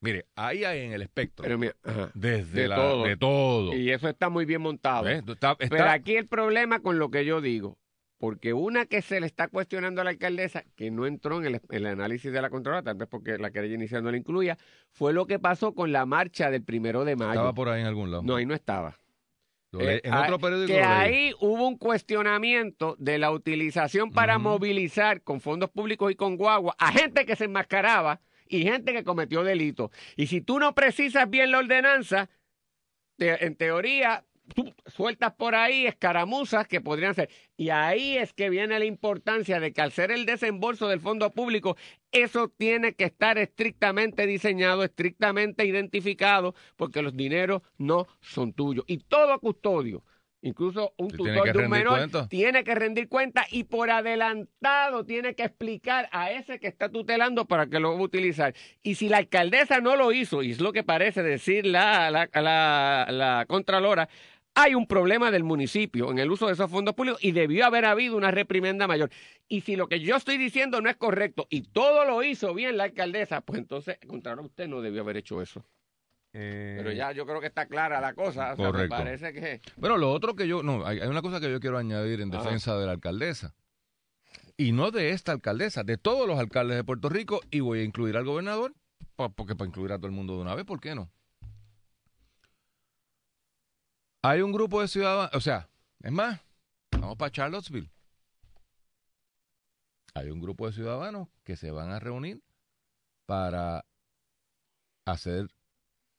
Mire, 0.00 0.26
ahí 0.34 0.64
hay 0.64 0.80
en 0.86 0.92
el 0.92 1.02
espectro. 1.02 1.42
pero 1.42 1.58
mira, 1.58 1.74
desde 2.14 2.62
de 2.62 2.68
la- 2.68 2.76
todo. 2.76 3.04
de 3.04 3.16
todo. 3.18 3.74
y 3.74 3.90
eso 3.90 4.08
está 4.08 4.30
muy 4.30 4.46
bien 4.46 4.62
montado. 4.62 5.04
¿Ves? 5.04 5.18
Está- 5.26 5.56
está- 5.58 5.68
Pero 5.68 5.90
aquí 5.90 6.16
el 6.16 6.26
problema 6.26 6.80
con 6.80 6.98
lo 6.98 7.10
que 7.10 7.24
yo 7.26 7.40
digo, 7.42 7.76
porque 8.16 8.52
una 8.54 8.86
que 8.86 9.02
se 9.02 9.20
le 9.20 9.26
está 9.26 9.48
cuestionando 9.48 10.00
a 10.00 10.04
la 10.04 10.10
alcaldesa, 10.10 10.64
que 10.76 10.90
no 10.90 11.04
entró 11.04 11.42
en 11.44 11.60
el, 11.68 11.86
análisis 11.86 12.32
de 12.32 12.40
la 12.40 12.48
controlada, 12.48 12.82
tal 12.84 12.94
vez 12.94 13.08
porque 13.08 13.36
la 13.38 13.50
querella 13.50 13.74
inicial 13.74 14.02
no 14.04 14.10
la 14.10 14.16
incluía, 14.16 14.56
fue 14.92 15.12
lo 15.12 15.26
que 15.26 15.38
pasó 15.38 15.74
con 15.74 15.92
la 15.92 16.06
marcha 16.06 16.50
del 16.50 16.62
primero 16.62 17.04
de 17.04 17.16
mayo. 17.16 17.32
estaba 17.32 17.52
por 17.52 17.68
ahí 17.68 17.80
en 17.82 17.86
algún 17.88 18.10
lado. 18.10 18.22
No, 18.22 18.36
ahí 18.36 18.46
no 18.46 18.54
estaba. 18.54 18.97
Eh, 19.80 20.00
en 20.04 20.14
otro 20.14 20.38
periódico 20.38 20.68
que 20.72 20.80
ahí 20.82 21.32
hubo 21.40 21.68
un 21.68 21.76
cuestionamiento 21.76 22.96
de 22.98 23.18
la 23.18 23.30
utilización 23.30 24.10
para 24.10 24.38
movilizar 24.38 25.22
con 25.22 25.40
fondos 25.40 25.70
públicos 25.70 26.10
y 26.10 26.14
con 26.14 26.36
guagua 26.36 26.74
a 26.78 26.90
gente 26.92 27.26
que 27.26 27.36
se 27.36 27.44
enmascaraba 27.44 28.20
y 28.48 28.62
gente 28.62 28.92
que 28.94 29.04
cometió 29.04 29.44
delitos. 29.44 29.90
Y 30.16 30.28
si 30.28 30.40
tú 30.40 30.58
no 30.58 30.74
precisas 30.74 31.28
bien 31.28 31.50
la 31.50 31.58
ordenanza, 31.58 32.30
te- 33.16 33.44
en 33.44 33.56
teoría, 33.56 34.24
tú 34.54 34.74
sueltas 34.86 35.34
por 35.34 35.54
ahí 35.54 35.86
escaramuzas 35.86 36.66
que 36.66 36.80
podrían 36.80 37.14
ser. 37.14 37.30
Y 37.56 37.70
ahí 37.70 38.16
es 38.16 38.32
que 38.32 38.50
viene 38.50 38.78
la 38.78 38.84
importancia 38.84 39.60
de 39.60 39.72
que 39.72 39.80
al 39.80 39.92
ser 39.92 40.10
el 40.10 40.26
desembolso 40.26 40.88
del 40.88 41.00
fondo 41.00 41.30
público, 41.30 41.76
eso 42.12 42.48
tiene 42.48 42.94
que 42.94 43.04
estar 43.04 43.38
estrictamente 43.38 44.26
diseñado, 44.26 44.84
estrictamente 44.84 45.64
identificado, 45.64 46.54
porque 46.76 47.02
los 47.02 47.16
dineros 47.16 47.62
no 47.76 48.06
son 48.20 48.52
tuyos. 48.52 48.84
Y 48.86 48.98
todo 48.98 49.38
custodio 49.40 50.02
Incluso 50.40 50.94
un 50.98 51.08
tutor 51.08 51.52
de 51.52 51.58
un 51.58 51.70
menor 51.70 51.98
cuenta. 51.98 52.28
tiene 52.28 52.62
que 52.62 52.74
rendir 52.74 53.08
cuenta 53.08 53.44
y 53.50 53.64
por 53.64 53.90
adelantado 53.90 55.04
tiene 55.04 55.34
que 55.34 55.42
explicar 55.42 56.08
a 56.12 56.30
ese 56.30 56.60
que 56.60 56.68
está 56.68 56.90
tutelando 56.90 57.46
para 57.46 57.66
que 57.66 57.80
lo 57.80 57.92
va 57.94 57.98
a 57.98 58.02
utilizar. 58.02 58.54
Y 58.82 58.94
si 58.94 59.08
la 59.08 59.16
alcaldesa 59.16 59.80
no 59.80 59.96
lo 59.96 60.12
hizo, 60.12 60.44
y 60.44 60.52
es 60.52 60.60
lo 60.60 60.72
que 60.72 60.84
parece 60.84 61.24
decir 61.24 61.66
la, 61.66 62.10
la, 62.12 62.28
la, 62.32 63.06
la 63.10 63.46
Contralora, 63.48 64.08
hay 64.60 64.74
un 64.74 64.86
problema 64.86 65.30
del 65.30 65.44
municipio 65.44 66.10
en 66.10 66.18
el 66.18 66.30
uso 66.30 66.46
de 66.48 66.54
esos 66.54 66.70
fondos 66.70 66.94
públicos 66.94 67.22
y 67.22 67.32
debió 67.32 67.64
haber 67.66 67.84
habido 67.84 68.16
una 68.16 68.30
reprimenda 68.30 68.86
mayor. 68.88 69.10
Y 69.48 69.60
si 69.60 69.76
lo 69.76 69.88
que 69.88 70.00
yo 70.00 70.16
estoy 70.16 70.36
diciendo 70.36 70.80
no 70.80 70.90
es 70.90 70.96
correcto 70.96 71.46
y 71.48 71.62
todo 71.62 72.04
lo 72.04 72.22
hizo 72.24 72.52
bien 72.54 72.76
la 72.76 72.84
alcaldesa, 72.84 73.40
pues 73.40 73.60
entonces, 73.60 73.98
Contralora, 74.06 74.46
usted 74.46 74.66
no 74.66 74.80
debió 74.80 75.02
haber 75.02 75.16
hecho 75.18 75.40
eso. 75.40 75.64
Pero 76.32 76.92
ya 76.92 77.12
yo 77.12 77.24
creo 77.26 77.40
que 77.40 77.46
está 77.46 77.66
clara 77.66 78.00
la 78.00 78.14
cosa. 78.14 78.52
O 78.52 78.56
sea, 78.56 78.64
me 78.66 78.70
Correcto. 78.72 78.96
parece 78.96 79.32
que... 79.32 79.60
Bueno, 79.76 79.96
lo 79.96 80.12
otro 80.12 80.34
que 80.36 80.46
yo, 80.46 80.62
no, 80.62 80.86
hay, 80.86 81.00
hay 81.00 81.08
una 81.08 81.22
cosa 81.22 81.40
que 81.40 81.50
yo 81.50 81.58
quiero 81.60 81.78
añadir 81.78 82.20
en 82.20 82.32
Ajá. 82.34 82.42
defensa 82.44 82.76
de 82.78 82.86
la 82.86 82.92
alcaldesa. 82.92 83.54
Y 84.56 84.72
no 84.72 84.90
de 84.90 85.10
esta 85.10 85.32
alcaldesa, 85.32 85.84
de 85.84 85.96
todos 85.98 86.26
los 86.28 86.38
alcaldes 86.38 86.76
de 86.76 86.84
Puerto 86.84 87.08
Rico, 87.08 87.40
y 87.50 87.60
voy 87.60 87.80
a 87.80 87.84
incluir 87.84 88.16
al 88.16 88.24
gobernador, 88.24 88.74
pa- 89.16 89.28
porque 89.30 89.54
para 89.56 89.68
incluir 89.68 89.92
a 89.92 89.98
todo 89.98 90.06
el 90.08 90.12
mundo 90.12 90.34
de 90.36 90.42
una 90.42 90.54
vez, 90.54 90.64
¿por 90.64 90.80
qué 90.80 90.94
no? 90.94 91.10
Hay 94.28 94.42
un 94.42 94.52
grupo 94.52 94.82
de 94.82 94.88
ciudadanos, 94.88 95.30
o 95.32 95.40
sea, 95.40 95.70
es 96.02 96.12
más, 96.12 96.38
vamos 96.90 97.16
para 97.16 97.32
Charlottesville. 97.32 97.90
Hay 100.12 100.28
un 100.28 100.38
grupo 100.38 100.66
de 100.66 100.74
ciudadanos 100.74 101.28
que 101.44 101.56
se 101.56 101.70
van 101.70 101.92
a 101.92 101.98
reunir 101.98 102.44
para 103.24 103.86
hacer 105.06 105.48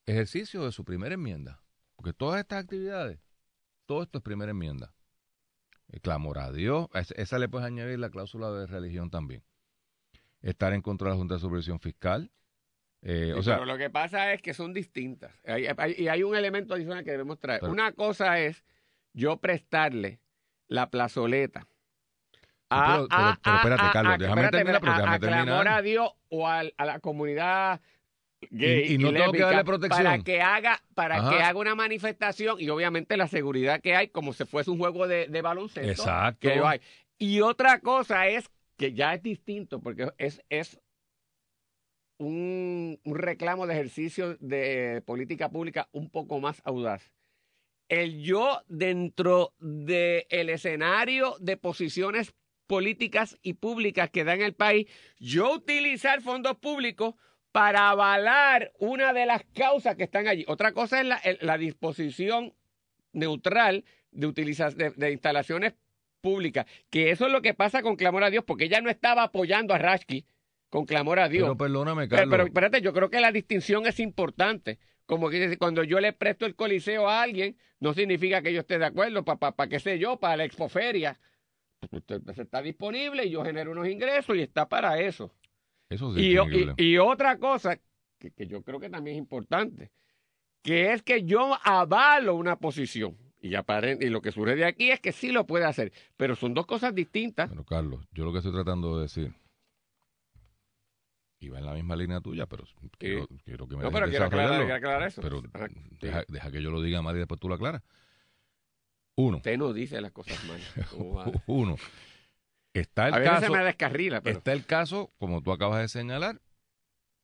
ejercicio 0.08 0.66
de 0.66 0.72
su 0.72 0.84
primera 0.84 1.14
enmienda. 1.14 1.62
Porque 1.98 2.12
todas 2.12 2.40
estas 2.40 2.64
actividades, 2.64 3.20
todo 3.86 4.02
esto 4.02 4.18
es 4.18 4.24
primera 4.24 4.50
enmienda. 4.50 4.96
El 5.88 6.02
clamor 6.02 6.40
a 6.40 6.52
Dios, 6.52 6.88
esa 6.94 7.38
le 7.38 7.48
puedes 7.48 7.68
añadir 7.68 8.00
la 8.00 8.10
cláusula 8.10 8.50
de 8.50 8.66
religión 8.66 9.12
también. 9.12 9.44
Estar 10.42 10.74
en 10.74 10.82
contra 10.82 11.10
de 11.10 11.14
la 11.14 11.18
Junta 11.20 11.36
de 11.36 11.42
Supervisión 11.42 11.80
Fiscal. 11.80 12.32
Eh, 13.02 13.34
o 13.34 13.38
Sí, 13.38 13.44
sea, 13.44 13.56
pero 13.56 13.66
lo 13.66 13.78
que 13.78 13.90
pasa 13.90 14.34
es 14.34 14.42
que 14.42 14.54
son 14.54 14.74
distintas. 14.74 15.32
Hay- 15.46 15.68
hay- 15.78 15.96
y 15.98 16.08
hay 16.10 16.24
un 16.24 16.36
elemento 16.36 16.74
adicional 16.74 17.04
que 17.04 17.12
debemos 17.12 17.40
traer. 17.40 17.62
Pero- 17.62 17.72
Una 17.72 17.92
cosa 17.94 18.40
es 18.40 18.64
yo 19.14 19.38
prestarle 19.38 20.20
la 20.68 20.90
plazoleta. 20.90 21.66
pero- 22.68 23.08
pero- 23.10 23.38
pero 23.44 23.56
espérate, 23.58 23.84
Carlos, 23.94 24.18
déjame 24.20 24.42
espérate, 24.42 24.58
terminar, 24.58 24.82
pero 24.82 24.92
a- 24.92 24.96
déjame 24.98 25.16
a 25.16 25.20
clamor 25.20 25.46
terminar. 25.46 25.68
a 25.68 25.82
Dios 25.82 26.12
o 26.30 26.48
a, 26.48 26.64
la 26.64 27.00
comunidad 27.00 27.82
gay 28.52 28.86
Y- 28.92 28.94
y 28.94 28.98
no 29.00 29.12
tengo 29.12 29.32
que 29.32 29.40
darle 29.40 29.64
protección. 29.66 30.04
para 30.04 30.20
que 30.24 30.42
haga 30.42 30.80
para 30.94 31.16
Ajá. 31.18 31.30
que 31.30 31.42
haga 31.44 31.60
una 31.60 31.76
manifestación 31.76 32.58
y 32.60 32.70
obviamente 32.70 33.18
la 33.18 33.28
seguridad 33.28 33.82
que 33.82 33.96
hay 33.96 34.10
como 34.10 34.34
si 34.34 34.46
fuese 34.46 34.70
un 34.72 34.78
juego 34.78 35.08
de, 35.08 35.28
de 35.28 35.42
baloncesto 35.42 35.90
Exacto. 35.90 36.40
que 36.42 36.54
hay. 36.64 36.80
Y 37.18 37.42
otra 37.42 37.80
cosa 37.80 38.28
es 38.28 38.50
que 38.78 38.94
ya 38.94 39.14
es 39.16 39.24
distinto 39.24 39.82
porque 39.82 40.10
es, 40.18 40.42
es 40.50 40.80
un, 42.20 43.00
un 43.04 43.16
reclamo 43.16 43.66
de 43.66 43.74
ejercicio 43.74 44.36
de 44.40 45.02
política 45.06 45.50
pública 45.50 45.90
un 45.92 46.10
poco 46.10 46.40
más 46.40 46.62
audaz. 46.66 47.12
El 47.88 48.22
yo 48.22 48.62
dentro 48.68 49.54
del 49.60 50.50
escenario 50.50 51.36
de 51.40 51.58
posiciones 51.58 52.36
políticas 52.68 53.40
y 53.42 53.54
públicas 53.54 54.12
que 54.12 54.24
da 54.24 54.36
en 54.36 54.44
el 54.44 54.54
país, 54.54 54.86
yo 55.18 55.54
utilizar 55.54 56.22
fondos 56.22 56.58
públicos 56.58 57.16
para 57.52 57.90
avalar 57.90 58.72
una 58.78 59.12
de 59.12 59.26
las 59.26 59.44
causas 59.56 59.96
que 59.96 60.04
están 60.04 60.28
allí. 60.28 60.46
Otra 60.48 60.72
cosa 60.72 61.02
es 61.02 61.42
la, 61.42 61.58
disposición 61.58 62.54
neutral 63.12 63.86
de, 64.12 64.32
de, 64.32 64.92
de 64.96 65.12
instalaciones 65.12 65.74
públicas, 66.22 66.68
que 66.92 67.10
eso 67.10 67.26
es 67.26 67.32
lo 67.32 67.42
que 67.42 67.56
pasa 67.56 67.82
con 67.82 67.96
Clamor 67.96 68.24
a 68.24 68.30
Dios, 68.30 68.44
porque 68.46 68.66
ella 68.66 68.82
no 68.82 68.90
estaba 68.92 69.24
apoyando 69.24 69.74
a 69.74 69.80
Rashki 69.80 70.26
con 70.70 70.86
Clamor 70.86 71.20
a 71.20 71.30
Dios. 71.30 71.44
pero 71.44 71.58
perdóname, 71.58 72.08
Pero, 72.08 72.18
Carlos. 72.20 72.32
pero 72.32 72.44
espérate, 72.48 72.82
yo 72.82 72.94
creo 72.94 73.10
que 73.10 73.20
la 73.22 73.32
distinción 73.32 73.86
es 73.88 74.00
importante. 74.00 74.80
Como 75.06 75.30
que 75.30 75.58
cuando 75.58 75.84
yo 75.84 76.00
le 76.00 76.14
presto 76.14 76.46
el 76.46 76.56
coliseo 76.56 77.10
a 77.10 77.24
alguien, 77.24 77.58
no 77.80 77.94
significa 77.94 78.42
que 78.44 78.54
yo 78.54 78.60
esté 78.60 78.78
de 78.78 78.86
acuerdo, 78.86 79.26
para 79.26 79.52
pa, 79.56 79.68
qué 79.68 79.80
sé 79.80 79.98
yo, 79.98 80.18
para 80.20 80.38
la 80.38 80.44
expoferia. 80.46 81.20
Usted 81.92 82.22
está 82.38 82.62
disponible 82.62 83.26
y 83.26 83.30
yo 83.32 83.44
genero 83.44 83.72
unos 83.72 83.88
ingresos 83.88 84.36
y 84.36 84.42
está 84.42 84.68
para 84.70 85.00
eso. 85.00 85.34
Eso 85.90 86.14
sí 86.14 86.36
Y, 86.78 86.84
y- 86.84 86.98
otra 86.98 87.38
cosa 87.40 87.80
que, 88.20 88.32
que 88.32 88.46
yo 88.46 88.62
creo 88.62 88.80
que 88.80 88.90
también 88.90 89.16
es 89.16 89.20
importante, 89.20 89.90
que 90.62 90.92
es 90.94 91.02
que 91.02 91.24
yo 91.24 91.58
avalo 91.64 92.36
una 92.36 92.58
posición. 92.58 93.18
Y, 93.42 93.52
aparen- 93.54 94.04
y 94.04 94.10
lo 94.10 94.22
que 94.22 94.34
surge 94.34 94.58
de 94.58 94.66
aquí 94.66 94.92
es 94.92 95.00
que 95.00 95.14
sí 95.14 95.32
lo 95.32 95.48
puede 95.48 95.64
hacer, 95.64 95.94
pero 96.18 96.36
son 96.36 96.54
dos 96.54 96.66
cosas 96.66 96.94
distintas. 96.94 97.48
Bueno, 97.48 97.64
Carlos, 97.64 98.06
yo 98.12 98.26
lo 98.26 98.34
que 98.34 98.40
estoy 98.40 98.52
tratando 98.52 98.98
de 98.98 99.04
decir, 99.04 99.34
y 101.40 101.50
va 101.50 101.60
en 101.60 101.66
la 101.66 101.74
misma 101.74 101.96
línea 101.96 102.20
tuya, 102.22 102.46
pero 102.46 102.66
quiero, 102.98 103.28
quiero 103.46 103.68
que 103.68 103.78
me 103.78 103.84
No, 103.84 103.92
pero 103.92 104.10
quiero 104.10 104.26
aclarar, 104.26 104.62
desarrollarlo. 104.62 104.66
quiero 104.66 104.76
aclarar 104.76 105.08
eso. 105.08 105.22
Pero 105.22 105.42
deja, 106.02 106.24
deja 106.28 106.52
que 106.52 106.62
yo 106.62 106.70
lo 106.70 106.82
diga 106.82 107.02
mal 107.02 107.16
y 107.16 107.20
después 107.20 107.40
tú 107.40 107.48
lo 107.48 107.56
aclaras. 107.56 107.82
Uno, 109.16 109.38
Usted 109.38 109.58
no 109.58 109.74
dice 109.74 110.00
las 110.02 110.12
cosas 110.12 110.38
mal. 110.46 110.62
Uno. 111.48 111.76
Está 112.74 113.08
el 113.08 113.14
A 113.16 113.20
veces 113.20 113.34
caso, 113.34 113.46
se 113.48 113.52
me 113.58 113.64
descarrila, 113.64 114.22
pero... 114.22 114.38
está 114.38 114.54
el 114.54 114.66
caso, 114.66 115.12
como 115.18 115.42
tú 115.42 115.52
acabas 115.52 115.82
de 115.82 115.88
señalar, 115.88 116.42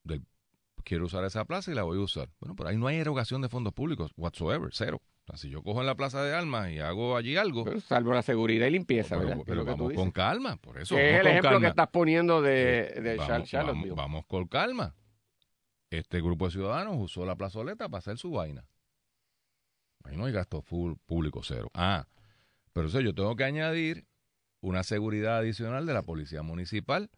del 0.04 0.26
quiero 0.84 1.06
usar 1.06 1.24
esa 1.26 1.44
plaza 1.46 1.72
y 1.72 1.76
la 1.76 1.84
voy 1.84 1.98
a 1.98 2.02
usar. 2.02 2.30
Bueno, 2.40 2.56
pero 2.56 2.70
ahí 2.70 2.78
no 2.78 2.88
hay 2.88 2.98
erogación 2.98 3.42
de 3.42 3.50
fondos 3.50 3.74
públicos, 3.74 4.12
whatsoever, 4.16 4.70
cero. 4.72 5.02
O 5.28 5.32
sea, 5.32 5.38
si 5.38 5.50
yo 5.50 5.64
cojo 5.64 5.80
en 5.82 5.88
la 5.88 5.96
Plaza 5.96 6.22
de 6.24 6.36
Armas 6.36 6.70
y 6.70 6.78
hago 6.80 7.18
allí 7.18 7.36
algo, 7.36 7.64
Bueno, 7.64 7.80
salvo 7.82 8.14
la 8.14 8.22
seguridad 8.22 8.68
y 8.68 8.72
limpieza, 8.72 9.16
pero- 9.18 9.30
¿verdad? 9.30 9.44
Pero 9.48 9.66
vamos 9.66 9.94
con 9.94 10.12
calma, 10.12 10.58
por 10.58 10.78
eso. 10.78 10.96
que 10.96 11.02
es 11.02 11.12
vamos 11.14 11.22
el 11.26 11.28
ejemplo 11.38 11.60
que 11.62 11.68
estás 11.68 11.88
poniendo 11.90 12.42
de, 12.44 12.52
de 13.02 13.14
Eh, 13.14 13.16
vamos, 13.18 13.28
Char- 13.28 13.44
Charlottesville. 13.44 13.90
vamos- 13.90 13.98
vamos 14.06 14.26
con 14.28 14.48
calma. 14.48 14.96
Este 15.90 16.22
grupo 16.22 16.46
de 16.46 16.52
ciudadanos 16.52 16.96
usó 17.00 17.26
la 17.26 17.36
plazoleta 17.36 17.90
para 17.90 18.00
hacer 18.00 18.18
su 18.18 18.32
vaina. 18.32 18.66
Ahí 20.04 20.16
no 20.16 20.26
hay 20.26 20.34
gasto 20.34 20.62
full, 20.62 20.94
público 21.08 21.42
cero. 21.44 21.70
Ah, 21.74 22.06
pero 22.74 22.88
eso 22.88 23.00
yo 23.02 23.16
tengo 23.16 23.36
que 23.36 23.46
añadir 23.46 24.06
una 24.62 24.84
seguridad 24.84 25.38
adicional 25.38 25.88
de 25.88 25.94
la 25.94 26.04
policía 26.04 26.44
municipal 26.44 27.10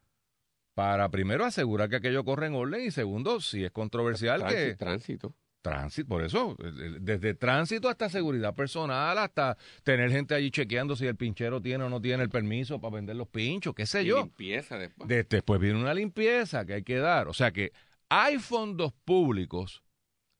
para 0.75 1.09
primero 1.09 1.43
asegurar 1.43 1.89
que 1.89 1.97
aquello 1.97 2.23
corre 2.23 2.47
en 2.47 2.55
orden 2.55 2.85
y 2.85 2.91
segundo, 2.91 3.41
si 3.41 3.65
es 3.65 3.71
controversial, 3.71 4.39
Tránsito, 4.41 4.63
que 4.69 4.75
tránsito. 4.77 5.35
Tránsito, 5.69 6.07
por 6.07 6.23
eso, 6.23 6.55
eh, 6.63 6.67
eh, 6.67 6.97
desde 7.01 7.33
tránsito 7.33 7.89
hasta 7.89 8.09
seguridad 8.09 8.55
personal, 8.55 9.17
hasta 9.17 9.57
tener 9.83 10.11
gente 10.11 10.33
allí 10.35 10.51
chequeando 10.51 10.95
si 10.95 11.05
el 11.05 11.15
pinchero 11.15 11.61
tiene 11.61 11.83
o 11.83 11.89
no 11.89 12.01
tiene 12.01 12.23
el 12.23 12.29
permiso 12.29 12.79
para 12.79 12.95
vender 12.95 13.15
los 13.15 13.27
pinchos, 13.27 13.73
qué 13.75 13.85
sé 13.85 14.03
Y 14.03 14.07
yo. 14.07 14.17
limpieza 14.19 14.77
después. 14.77 15.07
De- 15.07 15.23
después 15.23 15.59
viene 15.59 15.79
una 15.79 15.93
limpieza 15.93 16.65
que 16.65 16.73
hay 16.75 16.83
que 16.83 16.97
dar. 16.97 17.27
O 17.27 17.33
sea 17.33 17.51
que 17.51 17.71
hay 18.09 18.37
fondos 18.39 18.93
públicos 19.05 19.83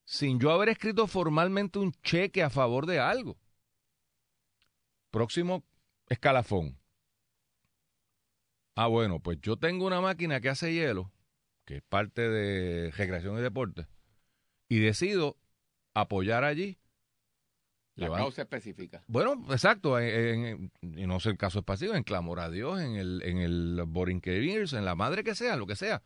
sin 0.04 0.40
yo 0.40 0.50
haber 0.50 0.70
escrito 0.70 1.06
formalmente 1.06 1.78
un 1.78 1.92
cheque 2.02 2.42
a 2.42 2.48
favor 2.50 2.86
de 2.86 2.98
algo. 2.98 3.36
Próximo 5.10 5.64
escalafón. 6.08 6.78
Ah, 8.74 8.86
bueno, 8.86 9.20
pues 9.20 9.38
yo 9.42 9.56
tengo 9.56 9.86
una 9.86 10.00
máquina 10.00 10.40
que 10.40 10.48
hace 10.48 10.72
hielo, 10.72 11.10
que 11.64 11.76
es 11.78 11.82
parte 11.82 12.28
de 12.28 12.90
recreación 12.92 13.36
y 13.38 13.42
deporte, 13.42 13.86
y 14.68 14.78
decido 14.78 15.36
apoyar 15.94 16.44
allí. 16.44 16.78
la 17.96 18.10
causa 18.12 18.42
específica. 18.42 19.02
bueno, 19.08 19.44
exacto, 19.50 19.98
en- 19.98 20.70
no 20.82 21.18
sé 21.18 21.30
el 21.30 21.36
caso 21.36 21.58
específico, 21.58 21.96
en 21.96 22.04
clamor 22.04 22.38
a 22.38 22.48
Dios, 22.48 22.80
en 22.80 22.94
el, 22.94 23.22
en 23.24 23.38
el 23.38 23.82
Borinquevirs, 23.86 24.72
en 24.74 24.84
la 24.84 24.94
madre 24.94 25.24
que 25.24 25.34
sea, 25.34 25.56
lo 25.56 25.66
que 25.66 25.74
sea. 25.74 26.00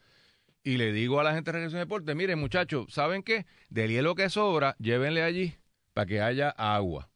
Y 0.64 0.76
le 0.78 0.92
digo 0.92 1.21
a 1.21 1.25
la 1.25 1.35
gente 1.35 1.50
de 1.50 1.59
Recreación 1.59 1.81
y 1.81 1.85
Deporte, 1.85 2.14
miren 2.14 2.38
muchachos, 2.38 2.87
¿saben 2.88 3.23
qué? 3.23 3.45
Del 3.69 3.90
hielo 3.90 4.14
que 4.14 4.31
sobra, 4.31 4.75
llévenle 4.78 5.23
allí 5.23 5.54
para 5.92 6.07
que 6.07 6.23
haya 6.23 6.49
agua. 6.50 7.11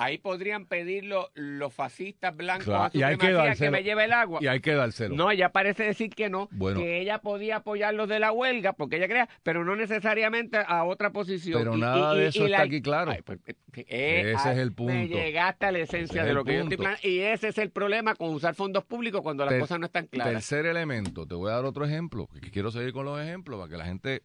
Ahí 0.00 0.18
podrían 0.18 0.66
pedirlo 0.66 1.30
los 1.34 1.72
fascistas 1.74 2.34
blancos 2.36 2.64
Claro, 2.64 2.84
a 2.84 2.90
y 2.92 3.02
hay 3.02 3.16
que 3.16 3.54
que, 3.58 3.70
me 3.70 3.82
lleve 3.82 4.04
el 4.04 4.12
agua. 4.12 4.38
Y 4.42 4.46
hay 4.46 4.60
que 4.60 4.72
dárselo. 4.74 5.14
No, 5.14 5.30
ella 5.30 5.50
parece 5.50 5.84
decir 5.84 6.10
que 6.10 6.28
no, 6.30 6.48
Bueno. 6.52 6.80
que 6.80 7.00
ella 7.00 7.18
podía 7.18 7.56
apoyar 7.56 7.92
los 7.94 8.08
de 8.08 8.18
la 8.18 8.32
huelga, 8.32 8.72
porque 8.72 8.96
ella 8.96 9.08
crea, 9.08 9.28
pero 9.42 9.64
no 9.64 9.76
necesariamente 9.76 10.58
a 10.66 10.84
otra 10.84 11.10
posición. 11.10 11.58
Pero 11.60 11.76
Y- 11.76 11.80
nada 11.80 12.14
y- 12.16 12.20
de 12.20 12.26
eso 12.28 12.48
la- 12.48 12.56
está 12.56 12.62
aquí 12.62 12.80
claro. 12.82 13.10
Ay, 13.10 13.22
pues, 13.22 13.38
eh, 13.46 13.54
eh, 13.76 14.32
Ese 14.34 14.48
ah, 14.48 14.52
es 14.52 14.58
el 14.58 14.70
Me 14.70 14.74
punto. 14.76 14.92
llegaste 15.16 15.66
a 15.66 15.72
la 15.72 15.78
esencia 15.80 16.04
Ese 16.04 16.18
es 16.18 16.24
de 16.24 16.30
el 16.30 16.34
lo 16.34 16.44
que 16.44 16.52
yo 16.54 16.58
estoy 16.60 16.76
punto. 16.76 16.90
planteando. 16.90 17.16
Y 17.16 17.20
ese 17.20 17.48
es 17.48 17.58
el 17.58 17.70
problema 17.70 18.14
con 18.14 18.30
usar 18.34 18.54
fondos 18.54 18.84
públicos 18.84 19.20
cuando 19.22 19.44
las 19.44 19.52
Ter- 19.52 19.60
cosas 19.60 19.78
no 19.80 19.86
están 19.86 20.06
claras. 20.06 20.32
Tercer 20.32 20.66
elemento, 20.66 21.26
te 21.26 21.34
voy 21.34 21.50
a 21.50 21.54
dar 21.56 21.64
otro 21.66 21.84
ejemplo, 21.84 22.26
que 22.42 22.50
quiero 22.50 22.70
seguir 22.70 22.92
con 22.92 23.04
los 23.04 23.20
ejemplos 23.20 23.58
para 23.60 23.70
que 23.70 23.76
la 23.76 23.84
gente 23.84 24.22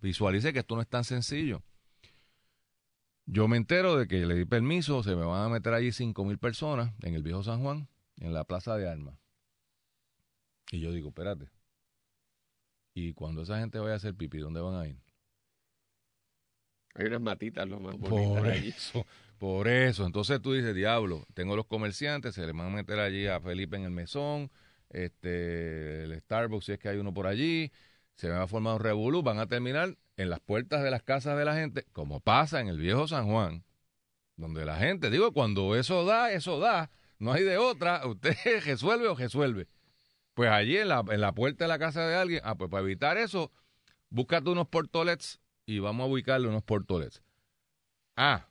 visualice 0.00 0.52
que 0.52 0.58
esto 0.60 0.74
no 0.76 0.82
es 0.82 0.88
tan 0.88 1.04
sencillo. 1.04 1.62
Yo 3.30 3.46
me 3.46 3.58
entero 3.58 3.94
de 3.96 4.08
que 4.08 4.24
le 4.24 4.34
di 4.34 4.46
permiso, 4.46 5.02
se 5.02 5.14
me 5.14 5.24
van 5.24 5.44
a 5.44 5.48
meter 5.50 5.74
allí 5.74 5.92
cinco 5.92 6.24
mil 6.24 6.38
personas 6.38 6.94
en 7.02 7.14
el 7.14 7.22
viejo 7.22 7.42
San 7.42 7.60
Juan, 7.62 7.86
en 8.16 8.32
la 8.32 8.44
Plaza 8.44 8.74
de 8.76 8.88
Armas. 8.88 9.18
Y 10.72 10.80
yo 10.80 10.92
digo, 10.92 11.08
espérate. 11.10 11.50
Y 12.94 13.12
cuando 13.12 13.42
esa 13.42 13.58
gente 13.58 13.78
vaya 13.78 13.92
a 13.92 13.96
hacer 13.96 14.14
pipí, 14.14 14.38
¿dónde 14.38 14.62
van 14.62 14.76
a 14.76 14.88
ir? 14.88 14.96
Hay 16.94 17.04
unas 17.06 17.20
matitas 17.20 17.68
lo 17.68 17.78
más 17.80 17.96
Por 17.96 18.10
bonitas 18.10 18.44
allí. 18.44 18.68
eso. 18.68 19.06
Por 19.36 19.68
eso, 19.68 20.06
entonces 20.06 20.40
tú 20.40 20.54
dices, 20.54 20.74
diablo, 20.74 21.26
tengo 21.34 21.54
los 21.54 21.66
comerciantes, 21.66 22.34
se 22.34 22.46
le 22.46 22.52
van 22.52 22.68
a 22.72 22.76
meter 22.76 22.98
allí 22.98 23.26
a 23.26 23.40
Felipe 23.40 23.76
en 23.76 23.84
el 23.84 23.90
mesón, 23.90 24.50
este, 24.88 26.04
el 26.04 26.18
Starbucks, 26.22 26.64
si 26.64 26.72
es 26.72 26.78
que 26.78 26.88
hay 26.88 26.96
uno 26.96 27.12
por 27.12 27.26
allí, 27.26 27.70
se 28.16 28.30
va 28.30 28.42
a 28.42 28.46
formar 28.48 28.76
un 28.76 28.80
revolú, 28.80 29.22
van 29.22 29.38
a 29.38 29.46
terminar 29.46 29.96
en 30.18 30.28
las 30.28 30.40
puertas 30.40 30.82
de 30.82 30.90
las 30.90 31.02
casas 31.02 31.38
de 31.38 31.44
la 31.44 31.54
gente, 31.54 31.86
como 31.92 32.20
pasa 32.20 32.60
en 32.60 32.68
el 32.68 32.78
viejo 32.78 33.06
San 33.06 33.30
Juan, 33.30 33.64
donde 34.36 34.64
la 34.64 34.76
gente, 34.76 35.10
digo, 35.10 35.32
cuando 35.32 35.76
eso 35.76 36.04
da, 36.04 36.32
eso 36.32 36.58
da, 36.58 36.90
no 37.18 37.32
hay 37.32 37.44
de 37.44 37.56
otra, 37.56 38.04
usted 38.06 38.36
resuelve 38.64 39.08
o 39.08 39.14
resuelve. 39.14 39.68
Pues 40.34 40.50
allí 40.50 40.76
en 40.76 40.88
la, 40.88 41.04
en 41.08 41.20
la 41.20 41.32
puerta 41.32 41.64
de 41.64 41.68
la 41.68 41.78
casa 41.78 42.06
de 42.06 42.16
alguien, 42.16 42.40
ah, 42.44 42.56
pues 42.56 42.68
para 42.68 42.82
evitar 42.82 43.16
eso, 43.16 43.52
búscate 44.10 44.50
unos 44.50 44.68
portolets 44.68 45.40
y 45.66 45.78
vamos 45.78 46.04
a 46.04 46.10
ubicarle 46.10 46.48
unos 46.48 46.64
portolets. 46.64 47.22
Ah, 48.16 48.48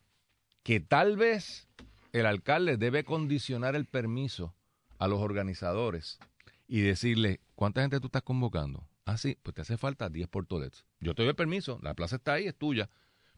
que 0.64 0.80
tal 0.80 1.18
vez 1.18 1.68
el 2.14 2.26
alcalde 2.26 2.78
debe 2.78 3.04
condicionar 3.04 3.76
el 3.76 3.86
permiso 3.86 4.56
a 5.00 5.10
los 5.10 5.20
organizadores 5.20 6.18
y 6.66 6.80
decirle, 6.80 7.42
¿cuánta 7.56 7.82
gente 7.82 8.00
tú 8.00 8.08
estás 8.08 8.24
convocando? 8.24 8.88
Ah, 9.10 9.16
sí, 9.18 9.38
pues 9.42 9.56
te 9.56 9.62
hace 9.62 9.78
falta 9.78 10.10
10 10.10 10.28
portolets. 10.28 10.86
Yo 11.00 11.16
te 11.16 11.22
doy 11.24 11.30
el 11.30 11.36
permiso, 11.36 11.80
la 11.82 11.94
plaza 11.94 12.18
está 12.18 12.34
ahí, 12.34 12.46
es 12.46 12.56
tuya, 12.56 12.90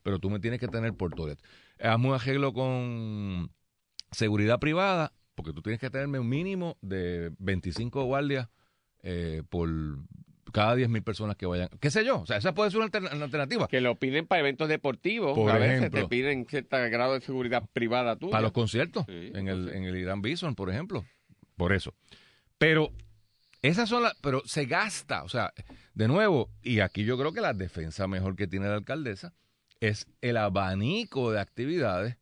pero 0.01 0.17
tú 0.17 0.29
me 0.31 0.39
tienes 0.39 0.59
que 0.59 0.67
tener 0.67 0.93
portolets. 0.95 1.43
Hazme 1.79 2.07
un 2.07 2.15
arreglo 2.15 2.53
con 2.53 3.51
seguridad 4.11 4.59
privada, 4.59 5.13
porque 5.35 5.53
tú 5.53 5.61
tienes 5.61 5.79
que 5.79 5.89
tenerme 5.91 6.17
un 6.19 6.27
mínimo 6.27 6.77
de 6.81 7.31
25 7.38 8.03
guardias 8.05 8.49
eh, 9.03 9.43
por 9.49 9.69
cada 10.51 10.73
10 10.75 10.89
mil 10.89 11.03
personas 11.03 11.35
que 11.35 11.45
vayan. 11.45 11.69
¿Qué 11.79 11.91
sé 11.91 12.03
yo? 12.03 12.21
O 12.21 12.25
sea, 12.25 12.38
esa 12.38 12.55
puede 12.55 12.71
ser 12.71 12.79
una, 12.79 12.88
alterna- 12.88 13.13
una 13.15 13.25
alternativa. 13.25 13.67
Que 13.67 13.79
lo 13.81 13.99
piden 13.99 14.25
para 14.25 14.39
eventos 14.39 14.67
deportivos. 14.67 15.35
Por 15.35 15.51
a 15.51 15.59
veces 15.59 15.77
ejemplo. 15.77 16.01
te 16.01 16.07
piden 16.07 16.47
cierto 16.49 16.77
grado 16.89 17.13
de 17.13 17.21
seguridad 17.21 17.63
privada 17.71 18.15
tuya. 18.15 18.31
Para 18.31 18.41
los 18.41 18.51
conciertos, 18.53 19.05
Sí, 19.05 19.31
en, 19.35 19.47
el, 19.47 19.69
en 19.69 19.83
el 19.83 19.95
Irán 19.95 20.23
Bison, 20.23 20.55
por 20.55 20.71
ejemplo. 20.71 21.05
Por 21.55 21.73
eso. 21.73 21.93
Pero 22.57 22.91
esas 23.61 23.89
son 23.89 24.03
las. 24.03 24.15
Pero 24.21 24.41
se 24.45 24.65
gasta. 24.65 25.23
O 25.23 25.29
sea, 25.29 25.53
de 25.93 26.07
nuevo, 26.07 26.49
y 26.61 26.79
aquí 26.79 27.03
yo 27.03 27.17
creo 27.17 27.33
que 27.33 27.41
la 27.41 27.53
defensa 27.53 28.07
mejor 28.07 28.35
que 28.35 28.47
tiene 28.47 28.67
la 28.67 28.75
alcaldesa 28.75 29.33
es 29.79 30.07
el 30.21 30.37
abanico 30.37 31.31
de 31.31 31.39
actividades 31.39 32.17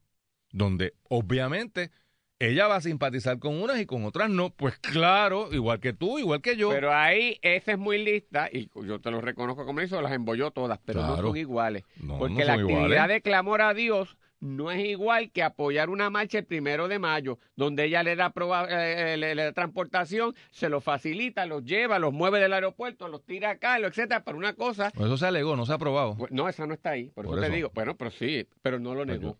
donde 0.51 0.94
obviamente 1.10 1.91
ella 2.39 2.67
va 2.67 2.75
a 2.75 2.82
simpatizar 2.82 3.39
con 3.39 3.62
unas 3.62 3.79
y 3.79 3.86
con 3.86 4.06
otras 4.06 4.29
no. 4.29 4.51
Pues 4.51 4.77
claro, 4.77 5.51
igual 5.51 5.79
que 5.79 5.94
tú, 5.94 6.20
igual 6.20 6.41
que 6.41 6.56
yo. 6.56 6.70
Pero 6.70 6.94
ahí, 6.94 7.39
esa 7.41 7.72
es 7.72 7.77
muy 7.77 8.03
lista, 8.03 8.50
y 8.51 8.70
yo 8.86 9.00
te 9.00 9.10
lo 9.10 9.22
reconozco 9.22 9.65
como 9.65 9.79
eso, 9.79 10.01
las 10.01 10.12
embolló 10.12 10.51
todas, 10.51 10.79
pero 10.86 11.01
no 11.01 11.17
son 11.17 11.36
iguales. 11.36 11.84
No, 11.98 12.20
porque 12.20 12.36
no 12.36 12.46
la 12.46 12.53
actividad 12.53 12.86
iguales. 12.86 13.08
de 13.08 13.22
clamor 13.22 13.62
a 13.62 13.74
Dios 13.74 14.17
no 14.39 14.70
es 14.72 14.86
igual 14.86 15.32
que 15.32 15.41
apoyar 15.44 15.89
una 15.89 16.10
marcha 16.10 16.38
el 16.39 16.46
primero 16.46 16.88
de 16.88 17.00
mayo, 17.00 17.39
donde 17.56 17.86
ella 17.86 18.03
le 18.03 18.15
da, 18.15 18.32
proba- 18.34 18.67
eh, 18.70 19.13
eh, 19.13 19.17
le, 19.17 19.34
le 19.36 19.44
da 19.44 19.51
transportación, 19.53 20.36
se 20.51 20.70
los 20.70 20.84
facilita, 20.84 21.46
los 21.46 21.63
lleva, 21.63 21.98
los 22.00 22.13
mueve 22.13 22.39
del 22.39 22.53
aeropuerto, 22.53 23.08
los 23.08 23.25
tira 23.25 23.50
acá, 23.51 23.79
lo 23.79 23.88
etcétera, 23.88 24.24
para 24.24 24.38
una 24.38 24.53
cosa. 24.53 24.91
Pues 24.94 25.08
Eso 25.08 25.17
se 25.17 25.25
alegó, 25.25 25.56
no 25.56 25.65
se 25.65 25.72
ha 25.72 25.75
aprobado. 25.75 26.15
Pues, 26.17 26.32
No, 26.32 26.48
esa 26.48 26.67
no 26.67 26.74
está 26.75 26.91
ahí, 26.91 27.06
por, 27.10 27.25
Por 27.25 27.39
eso, 27.39 27.48
te 27.50 27.56
digo. 27.56 27.72
Bueno, 27.74 27.96
pero 27.98 28.12
sí, 28.12 28.48
pero 28.62 28.79
no 28.79 28.94
lo 28.94 29.06
Pues 29.06 29.20
negó. 29.20 29.38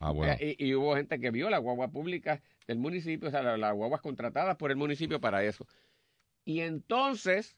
Ah, 0.00 0.12
bueno. 0.12 0.32
Eh, 0.40 0.56
y, 0.58 0.66
y 0.68 0.74
hubo 0.74 0.96
gente 0.96 1.20
que 1.20 1.30
vio 1.30 1.50
la 1.50 1.58
guagua 1.58 1.88
pública 1.88 2.40
del 2.66 2.78
municipio, 2.78 3.28
o 3.28 3.30
sea, 3.30 3.42
la- 3.42 3.56
las 3.58 3.74
guaguas 3.74 4.00
contratadas 4.00 4.56
por 4.56 4.70
el 4.70 4.76
municipio 4.76 5.20
para 5.20 5.44
eso. 5.44 5.66
Y 6.44 6.60
entonces, 6.60 7.56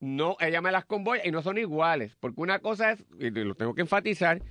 no, 0.00 0.36
ella 0.40 0.60
me 0.62 0.72
las 0.72 0.84
convoya 0.86 1.22
y 1.24 1.30
no 1.30 1.42
son 1.42 1.58
iguales, 1.58 2.16
porque 2.18 2.40
una 2.40 2.58
cosa 2.60 2.92
es, 2.92 3.04
y 3.20 3.30
lo 3.30 3.54
tengo 3.54 3.74
que 3.74 3.82
enfatizar, 3.82 4.42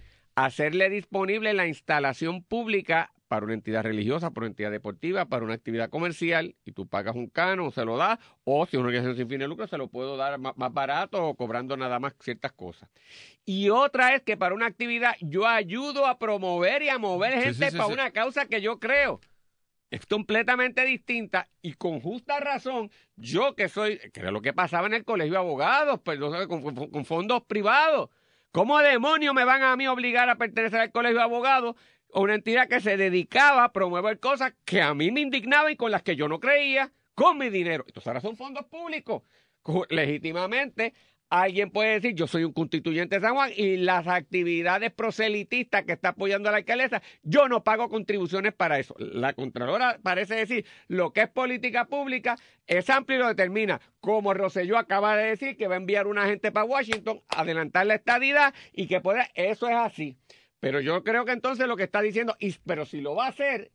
hacerle 0.45 0.89
disponible 0.89 1.53
la 1.53 1.67
instalación 1.67 2.43
pública 2.43 3.11
para 3.27 3.45
una 3.45 3.53
entidad 3.53 3.83
religiosa, 3.83 4.31
para 4.31 4.43
una 4.45 4.51
entidad 4.51 4.71
deportiva, 4.71 5.23
para 5.25 5.45
una 5.45 5.53
actividad 5.53 5.89
comercial, 5.89 6.55
y 6.65 6.73
tú 6.73 6.85
pagas 6.87 7.15
un 7.15 7.27
cano, 7.27 7.71
se 7.71 7.85
lo 7.85 7.95
das, 7.95 8.19
o 8.43 8.65
si 8.65 8.75
una 8.75 8.87
organización 8.87 9.15
sin 9.15 9.29
fin 9.29 9.39
de 9.39 9.47
lucro, 9.47 9.67
se 9.67 9.77
lo 9.77 9.87
puedo 9.87 10.17
dar 10.17 10.37
más, 10.37 10.57
más 10.57 10.73
barato 10.73 11.25
o 11.25 11.35
cobrando 11.35 11.77
nada 11.77 11.97
más 11.99 12.13
ciertas 12.19 12.51
cosas. 12.51 12.89
Y 13.45 13.69
otra 13.69 14.15
es 14.15 14.21
que 14.23 14.35
para 14.35 14.53
una 14.53 14.65
actividad 14.65 15.15
yo 15.21 15.47
ayudo 15.47 16.07
a 16.07 16.19
promover 16.19 16.81
y 16.81 16.89
a 16.89 16.97
mover 16.97 17.33
gente 17.41 17.65
sí, 17.67 17.71
sí, 17.71 17.77
para 17.77 17.87
una 17.87 18.11
causa 18.11 18.47
que 18.47 18.59
yo 18.59 18.79
creo. 18.79 19.21
Es 19.91 20.05
completamente 20.05 20.83
distinta 20.85 21.47
y 21.61 21.73
con 21.73 22.01
justa 22.01 22.39
razón, 22.41 22.91
yo 23.15 23.55
que 23.55 23.69
soy, 23.69 23.97
que 24.13 24.19
era 24.21 24.31
lo 24.31 24.41
que 24.41 24.51
pasaba 24.53 24.87
en 24.87 24.93
el 24.93 25.05
colegio 25.05 25.33
de 25.33 25.39
abogados, 25.39 26.01
pues, 26.03 26.19
con, 26.19 26.61
con- 26.61 26.89
con 26.89 27.05
fondos 27.05 27.43
privados. 27.43 28.09
¿Cómo 28.51 28.77
demonios 28.79 29.33
me 29.33 29.45
van 29.45 29.63
a 29.63 29.75
mí 29.77 29.87
obligar 29.87 30.29
a 30.29 30.37
pertenecer 30.37 30.79
al 30.79 30.91
colegio 30.91 31.17
de 31.19 31.23
abogados 31.23 31.75
una 32.13 32.35
entidad 32.35 32.67
que 32.67 32.81
se 32.81 32.97
dedicaba 32.97 33.63
a 33.63 33.71
promover 33.71 34.19
cosas 34.19 34.53
que 34.65 34.81
a 34.81 34.93
mí 34.93 35.11
me 35.11 35.21
indignaban 35.21 35.71
y 35.71 35.75
con 35.77 35.91
las 35.91 36.03
que 36.03 36.15
yo 36.17 36.27
no 36.27 36.39
creía 36.39 36.91
con 37.15 37.37
mi 37.37 37.49
dinero? 37.49 37.85
Entonces 37.87 38.07
ahora 38.07 38.19
son 38.21 38.35
fondos 38.35 38.65
públicos. 38.65 39.23
Co- 39.61 39.85
Legítimamente, 39.89 40.93
alguien 41.31 41.71
puede 41.71 41.93
decir, 41.93 42.13
yo 42.13 42.27
soy 42.27 42.43
un 42.43 42.51
constituyente 42.51 43.15
de 43.15 43.21
San 43.21 43.33
Juan 43.33 43.51
y 43.55 43.77
las 43.77 44.05
actividades 44.05 44.91
proselitistas 44.91 45.85
que 45.85 45.93
está 45.93 46.09
apoyando 46.09 46.49
a 46.49 46.51
la 46.51 46.57
alcaldesa, 46.59 47.01
yo 47.23 47.47
no 47.47 47.63
pago 47.63 47.89
contribuciones 47.89 48.53
para 48.53 48.77
eso. 48.79 48.93
La 48.99 49.31
Contralora 49.31 49.97
parece 50.03 50.35
decir, 50.35 50.65
lo 50.89 51.13
que 51.13 51.21
es 51.21 51.29
política 51.29 51.85
pública 51.85 52.35
es 52.67 52.89
amplio 52.89 53.17
y 53.17 53.21
lo 53.21 53.27
determina. 53.29 53.79
Como 54.01 54.33
Rosselló 54.33 54.77
acaba 54.77 55.15
de 55.15 55.29
decir 55.29 55.55
que 55.55 55.67
va 55.67 55.75
a 55.75 55.77
enviar 55.77 56.05
una 56.05 56.25
gente 56.25 56.51
para 56.51 56.65
Washington, 56.65 57.21
adelantar 57.29 57.85
la 57.85 57.95
estadidad 57.95 58.53
y 58.73 58.87
que 58.87 58.99
puede, 58.99 59.29
eso 59.33 59.69
es 59.69 59.75
así. 59.75 60.17
Pero 60.59 60.81
yo 60.81 61.01
creo 61.05 61.23
que 61.23 61.31
entonces 61.31 61.65
lo 61.65 61.77
que 61.77 61.83
está 61.83 62.01
diciendo, 62.01 62.35
y, 62.39 62.53
pero 62.65 62.85
si 62.85 62.99
lo 62.99 63.15
va 63.15 63.27
a 63.27 63.29
hacer, 63.29 63.71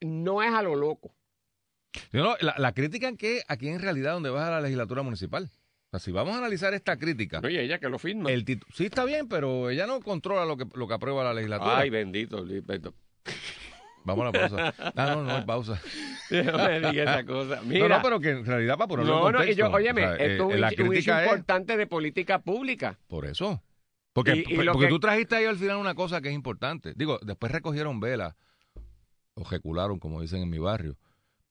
no 0.00 0.42
es 0.42 0.52
a 0.54 0.62
lo 0.62 0.74
loco. 0.74 1.14
No, 2.12 2.34
la, 2.40 2.54
la 2.56 2.72
crítica 2.72 3.08
en 3.08 3.18
que 3.18 3.42
aquí 3.46 3.68
en 3.68 3.80
realidad 3.80 4.14
donde 4.14 4.30
vas 4.30 4.48
a 4.48 4.52
la 4.52 4.60
legislatura 4.62 5.02
municipal. 5.02 5.50
O 5.90 5.98
sea, 5.98 6.00
si 6.00 6.12
vamos 6.12 6.34
a 6.34 6.38
analizar 6.38 6.74
esta 6.74 6.98
crítica, 6.98 7.40
Oye, 7.42 7.62
ella 7.62 7.78
que 7.78 7.88
lo 7.88 7.98
firma. 7.98 8.30
el 8.30 8.44
sí 8.74 8.84
está 8.84 9.04
bien, 9.06 9.26
pero 9.26 9.70
ella 9.70 9.86
no 9.86 10.00
controla 10.00 10.44
lo 10.44 10.56
que, 10.58 10.66
lo 10.74 10.86
que 10.86 10.94
aprueba 10.94 11.24
la 11.24 11.32
legislatura. 11.32 11.78
Ay, 11.78 11.88
bendito. 11.88 12.44
bendito. 12.44 12.94
Vamos 14.04 14.22
a 14.22 14.30
la 14.30 14.32
pausa. 14.48 14.74
Ah, 14.96 15.14
no, 15.14 15.24
no 15.24 15.34
hay 15.36 15.44
pausa. 15.44 15.80
No 16.30 16.58
me 16.58 16.80
diga 16.80 17.02
esa 17.04 17.24
cosa. 17.24 17.62
Mira, 17.62 17.88
no, 17.88 17.96
no, 17.96 18.02
pero 18.02 18.20
que 18.20 18.30
en 18.30 18.44
realidad 18.44 18.76
para 18.76 18.88
ponerlo 18.88 19.12
no, 19.20 19.26
en 19.28 19.32
no, 19.32 19.38
y 19.38 19.46
contexto. 19.46 19.66
yo, 19.66 19.70
óyeme, 19.74 20.06
o 20.06 20.16
sea, 20.16 20.16
eh, 20.26 20.32
esto 20.32 20.48
es 20.50 20.54
un, 20.54 20.60
la 20.60 20.68
un 20.78 20.94
es 20.94 21.06
importante 21.08 21.76
de 21.78 21.86
política 21.86 22.38
pública. 22.42 22.98
por 23.08 23.24
eso. 23.24 23.62
Porque, 24.12 24.44
Y- 24.46 24.52
y 24.54 24.56
lo 24.56 24.72
porque 24.72 24.86
que- 24.88 24.90
tú 24.92 25.00
trajiste 25.00 25.36
ahí 25.36 25.44
al 25.46 25.56
final 25.56 25.76
una 25.78 25.94
cosa 25.94 26.20
que 26.20 26.28
es 26.28 26.34
importante. 26.34 26.92
Digo, 26.96 27.18
después 27.22 27.50
recogieron 27.52 27.98
velas 28.00 28.34
o 29.34 29.42
ejecularon, 29.42 29.98
como 29.98 30.20
dicen 30.20 30.42
en 30.42 30.50
mi 30.50 30.58
barrio. 30.58 30.96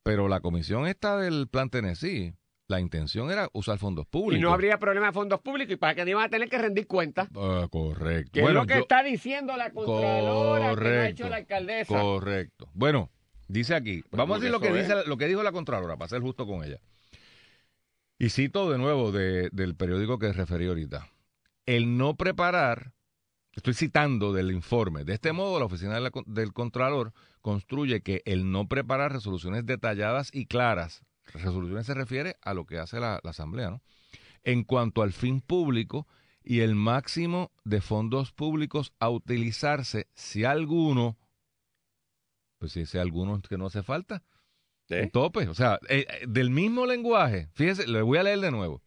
Pero 0.04 0.28
la 0.28 0.42
comisión 0.42 0.86
esta 0.88 1.18
del 1.18 1.48
plan 1.48 1.70
Tennessee, 1.70 2.34
la 2.68 2.80
intención 2.82 3.32
era 3.32 3.50
usar 3.54 3.78
fondos 3.78 4.06
públicos. 4.08 4.40
Y 4.40 4.42
no 4.42 4.52
habría 4.54 4.78
problema 4.78 5.08
de 5.08 5.14
fondos 5.14 5.40
públicos 5.40 5.74
y 5.74 5.78
para 5.78 5.96
que 5.96 6.10
iban 6.10 6.24
a 6.26 6.30
tener 6.30 6.50
que 6.50 6.58
rendir 6.58 6.86
cuentas. 6.88 7.30
Ah, 7.36 7.68
correcto. 7.72 8.32
Que 8.34 8.42
Bueno, 8.42 8.60
es 8.62 8.64
lo 8.64 8.68
que 8.68 8.74
yo- 8.76 8.80
está 8.82 9.04
diciendo 9.04 9.56
la 9.56 9.72
Contralora 9.72 10.60
que 10.60 10.64
no 10.64 10.68
ha 10.68 10.76
Correcto. 10.76 11.10
hecho 11.24 11.30
la 11.30 11.36
alcaldesa. 11.38 12.00
Correcto. 12.02 12.70
Bueno, 12.74 13.10
dice 13.48 13.74
aquí, 13.76 14.02
Pues 14.10 14.18
vamos 14.18 14.36
a 14.38 14.40
decir 14.40 14.52
lo 14.52 14.60
que, 14.60 14.74
dice, 14.74 14.94
lo 15.06 15.18
que 15.18 15.28
dijo 15.28 15.44
la 15.44 15.52
Contralora, 15.54 15.96
para 15.98 16.10
ser 16.10 16.22
justo 16.22 16.46
con 16.46 16.64
ella. 16.64 16.80
Y 18.20 18.30
cito 18.30 18.70
de 18.70 18.78
nuevo 18.78 19.12
de- 19.12 19.50
del 19.52 19.76
periódico 19.76 20.20
que 20.20 20.34
referí 20.34 20.68
ahorita. 20.68 21.08
El 21.66 21.98
no 21.98 22.16
preparar, 22.16 22.92
estoy 23.54 23.76
citando 23.76 24.34
del 24.34 24.52
informe, 24.52 25.04
de 25.06 25.14
este 25.14 25.32
modo 25.32 25.60
la 25.60 25.66
oficina 25.66 25.94
de 25.96 26.02
la 26.02 26.12
con- 26.12 26.24
del 26.28 26.52
Contralor 26.52 27.14
construye 27.42 28.02
que 28.02 28.24
el 28.26 28.52
no 28.52 28.68
preparar 28.68 29.14
resoluciones 29.14 29.66
detalladas 29.66 30.32
y 30.34 30.48
claras, 30.48 31.04
resoluciones 31.34 31.86
se 31.86 31.94
refiere 31.94 32.38
a 32.42 32.54
lo 32.54 32.66
que 32.66 32.80
hace 32.80 33.00
la, 33.00 33.20
la 33.24 33.32
Asamblea, 33.32 33.70
¿no? 33.70 33.82
En 34.44 34.64
cuanto 34.64 35.02
al 35.02 35.14
fin 35.14 35.42
público 35.42 36.08
y 36.44 36.62
el 36.62 36.76
máximo 36.76 37.52
de 37.66 37.82
fondos 37.82 38.32
públicos 38.32 38.94
a 39.00 39.10
utilizarse 39.10 40.08
si 40.14 40.46
alguno, 40.46 41.18
pues 42.58 42.72
si 42.72 42.82
ese 42.82 43.00
alguno 43.00 43.42
que 43.42 43.58
no 43.58 43.66
hace 43.66 43.84
falta, 43.84 44.24
¿Eh? 44.90 45.04
un 45.04 45.10
tope, 45.10 45.48
o 45.50 45.54
sea, 45.54 45.80
eh, 45.90 46.06
eh, 46.10 46.26
del 46.26 46.50
mismo 46.50 46.86
lenguaje, 46.86 47.50
fíjese, 47.54 47.88
le 47.88 48.02
voy 48.02 48.18
a 48.18 48.24
leer 48.24 48.40
de 48.40 48.52
nuevo. 48.52 48.82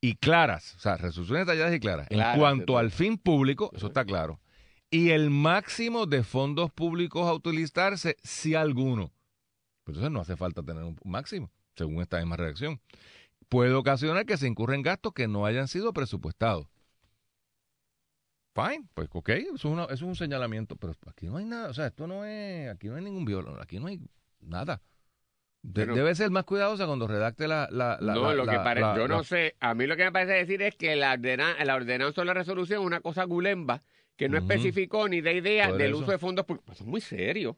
Y 0.00 0.16
claras, 0.16 0.74
o 0.76 0.80
sea, 0.80 0.96
resoluciones 0.96 1.46
detalladas 1.46 1.74
y 1.74 1.78
claras. 1.78 2.08
Claras, 2.08 2.34
en 2.34 2.40
cuanto 2.40 2.78
al 2.78 2.90
fin 2.90 3.16
público, 3.16 3.70
eso 3.74 3.86
está 3.86 4.04
claro. 4.04 4.40
Y 4.90 5.10
el 5.10 5.30
máximo 5.30 6.06
de 6.06 6.24
fondos 6.24 6.72
públicos 6.72 7.28
a 7.28 7.32
utilizarse, 7.32 8.16
si 8.24 8.56
alguno. 8.56 9.12
Entonces 9.90 10.10
no 10.10 10.20
hace 10.20 10.36
falta 10.36 10.62
tener 10.62 10.82
un 10.84 10.96
máximo, 11.04 11.50
según 11.76 12.00
esta 12.02 12.18
misma 12.18 12.36
redacción. 12.36 12.80
Puede 13.48 13.74
ocasionar 13.74 14.26
que 14.26 14.36
se 14.36 14.46
incurren 14.46 14.82
gastos 14.82 15.12
que 15.12 15.26
no 15.28 15.44
hayan 15.46 15.68
sido 15.68 15.92
presupuestados. 15.92 16.66
Fine, 18.54 18.84
pues 18.94 19.08
ok, 19.12 19.28
eso 19.28 19.54
es, 19.54 19.64
una- 19.64 19.84
eso 19.84 19.92
es 19.94 20.02
un 20.02 20.16
señalamiento, 20.16 20.76
pero 20.76 20.94
aquí 21.06 21.26
no 21.26 21.36
hay 21.36 21.44
nada, 21.44 21.68
o 21.68 21.74
sea, 21.74 21.86
esto 21.86 22.06
no 22.06 22.24
es, 22.24 22.68
aquí 22.68 22.88
no 22.88 22.96
hay 22.96 23.04
ningún 23.04 23.24
violón, 23.24 23.60
aquí 23.60 23.78
no 23.78 23.86
hay 23.86 24.00
nada. 24.40 24.82
De- 25.62 25.86
debe 25.86 26.14
ser 26.14 26.30
más 26.30 26.44
cuidadosa 26.44 26.86
cuando 26.86 27.06
redacte 27.06 27.46
la... 27.46 27.68
la, 27.70 27.98
la- 28.00 28.14
no, 28.14 28.28
la- 28.30 28.34
lo 28.34 28.46
que 28.46 28.56
parece, 28.56 28.86
yo 28.96 29.06
no 29.08 29.22
sé, 29.24 29.56
a 29.60 29.74
mí 29.74 29.86
lo 29.86 29.96
que 29.96 30.04
me 30.04 30.12
parece 30.12 30.32
decir 30.32 30.62
es 30.62 30.74
que 30.74 30.96
la, 30.96 31.12
ordena, 31.12 31.62
la 31.64 31.74
ordenanza 31.76 32.22
o 32.22 32.24
la 32.24 32.34
resolución 32.34 32.80
es 32.80 32.86
una 32.86 33.00
cosa 33.00 33.24
gulemba 33.24 33.82
que 34.16 34.28
no 34.28 34.36
especificó 34.38 35.08
ni 35.08 35.20
de 35.20 35.34
idea 35.34 35.70
del 35.72 35.90
eso. 35.92 36.00
uso 36.00 36.10
de 36.10 36.18
fondos 36.18 36.44
públicos. 36.44 36.66
Pues 36.66 36.78
eso 36.78 36.84
es 36.84 36.90
muy 36.90 37.00
serio. 37.00 37.56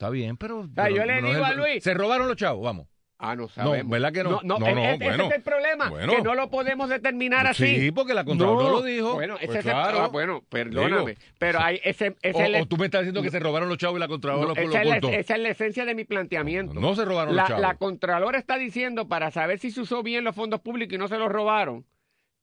Está 0.00 0.08
bien, 0.08 0.38
pero. 0.38 0.62
sea, 0.62 0.84
pero 0.84 0.96
yo 0.96 1.04
le 1.04 1.20
no 1.20 1.28
digo 1.28 1.40
es 1.44 1.50
a 1.50 1.52
Luis- 1.54 1.84
Se 1.84 1.92
robaron 1.92 2.26
los 2.26 2.36
chavos, 2.38 2.64
vamos. 2.64 2.86
Ah, 3.18 3.36
no 3.36 3.48
sabemos. 3.48 3.90
¿verdad 3.90 4.12
que 4.14 4.24
no? 4.24 4.40
No, 4.42 4.58
No, 4.58 4.66
e- 4.66 4.74
no, 4.74 4.80
e- 4.82 4.96
bueno. 4.96 5.24
ese 5.24 5.26
es 5.26 5.32
el 5.36 5.42
problema, 5.42 5.90
Bueno. 5.90 6.10
que 6.16 6.22
no 6.22 6.34
lo 6.34 6.48
podemos 6.48 6.88
determinar 6.88 7.46
así. 7.46 7.78
Sí, 7.78 7.92
porque 7.92 8.14
la 8.14 8.24
Contralor 8.24 8.62
no 8.62 8.70
lo 8.70 8.82
dijo. 8.82 9.12
Bueno, 9.12 9.36
ese 9.36 9.46
Pues 9.48 9.58
es 9.58 9.66
el- 9.66 9.72
claro. 9.72 10.00
ah, 10.00 10.08
bueno, 10.08 10.42
perdóname, 10.48 11.10
Digo. 11.16 11.20
pero 11.38 11.60
hay 11.60 11.78
ese, 11.84 12.16
ese 12.22 12.38
O, 12.38 12.40
es 12.40 12.46
el- 12.48 12.62
o 12.62 12.66
tú 12.66 12.78
me 12.78 12.86
estás 12.86 13.02
diciendo 13.02 13.20
que 13.20 13.30
se 13.30 13.38
robaron 13.38 13.68
los 13.68 13.76
chavos 13.76 13.98
y 13.98 14.00
la 14.00 14.08
Contralor 14.08 14.40
no, 14.40 14.48
lo, 14.48 14.54
lo 14.54 14.60
esa, 14.70 14.80
es 14.80 14.88
la, 14.88 15.00
cortó. 15.00 15.08
esa 15.14 15.34
es 15.34 15.40
la 15.42 15.48
esencia 15.50 15.84
de 15.84 15.94
mi 15.94 16.04
planteamiento. 16.04 16.72
No 16.80 16.94
se 16.94 17.04
robaron 17.04 17.36
la, 17.36 17.42
los 17.42 17.48
chavos. 17.50 17.60
la 17.60 17.74
Contralor 17.74 18.36
está 18.36 18.56
diciendo 18.56 19.06
para 19.06 19.30
saber 19.30 19.58
si 19.58 19.70
se 19.70 19.82
usó 19.82 20.02
bien 20.02 20.24
los 20.24 20.34
fondos 20.34 20.60
públicos 20.62 20.94
y 20.94 20.98
no 20.98 21.06
se 21.08 21.18
los 21.18 21.28
robaron, 21.30 21.84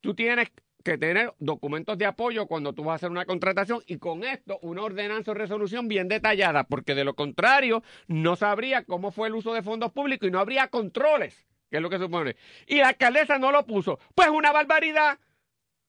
tú 0.01 0.13
tienes 0.13 0.49
que 0.87 0.97
tener 0.97 1.33
documentos 1.39 1.97
de 1.97 2.05
apoyo 2.05 2.47
cuando 2.47 2.71
tú 2.71 2.85
vas 2.85 2.93
a 2.93 2.95
hacer 2.95 3.11
una 3.11 3.25
contratación 3.25 3.83
y 3.87 3.97
con 3.97 4.23
esto 4.23 4.57
una 4.61 4.83
ordenanza 4.83 5.31
o 5.31 5.33
resolución 5.33 5.89
bien 5.89 6.07
detallada, 6.07 6.63
porque 6.63 6.95
de 6.95 7.03
lo 7.03 7.13
contrario 7.13 7.83
no 8.07 8.37
sabría 8.37 8.85
cómo 8.85 9.11
fue 9.11 9.27
el 9.27 9.35
uso 9.35 9.53
de 9.53 9.63
fondos 9.63 9.91
públicos 9.91 10.29
y 10.29 10.31
no 10.31 10.39
habría 10.39 10.69
controles, 10.69 11.45
que 11.69 11.75
es 11.75 11.83
lo 11.83 11.89
que 11.89 11.97
supone. 11.97 12.37
Y 12.67 12.77
la 12.77 12.87
alcaldesa 12.87 13.37
no 13.37 13.51
lo 13.51 13.65
puso. 13.65 13.99
Pues 14.15 14.29
una 14.29 14.53
barbaridad. 14.53 15.19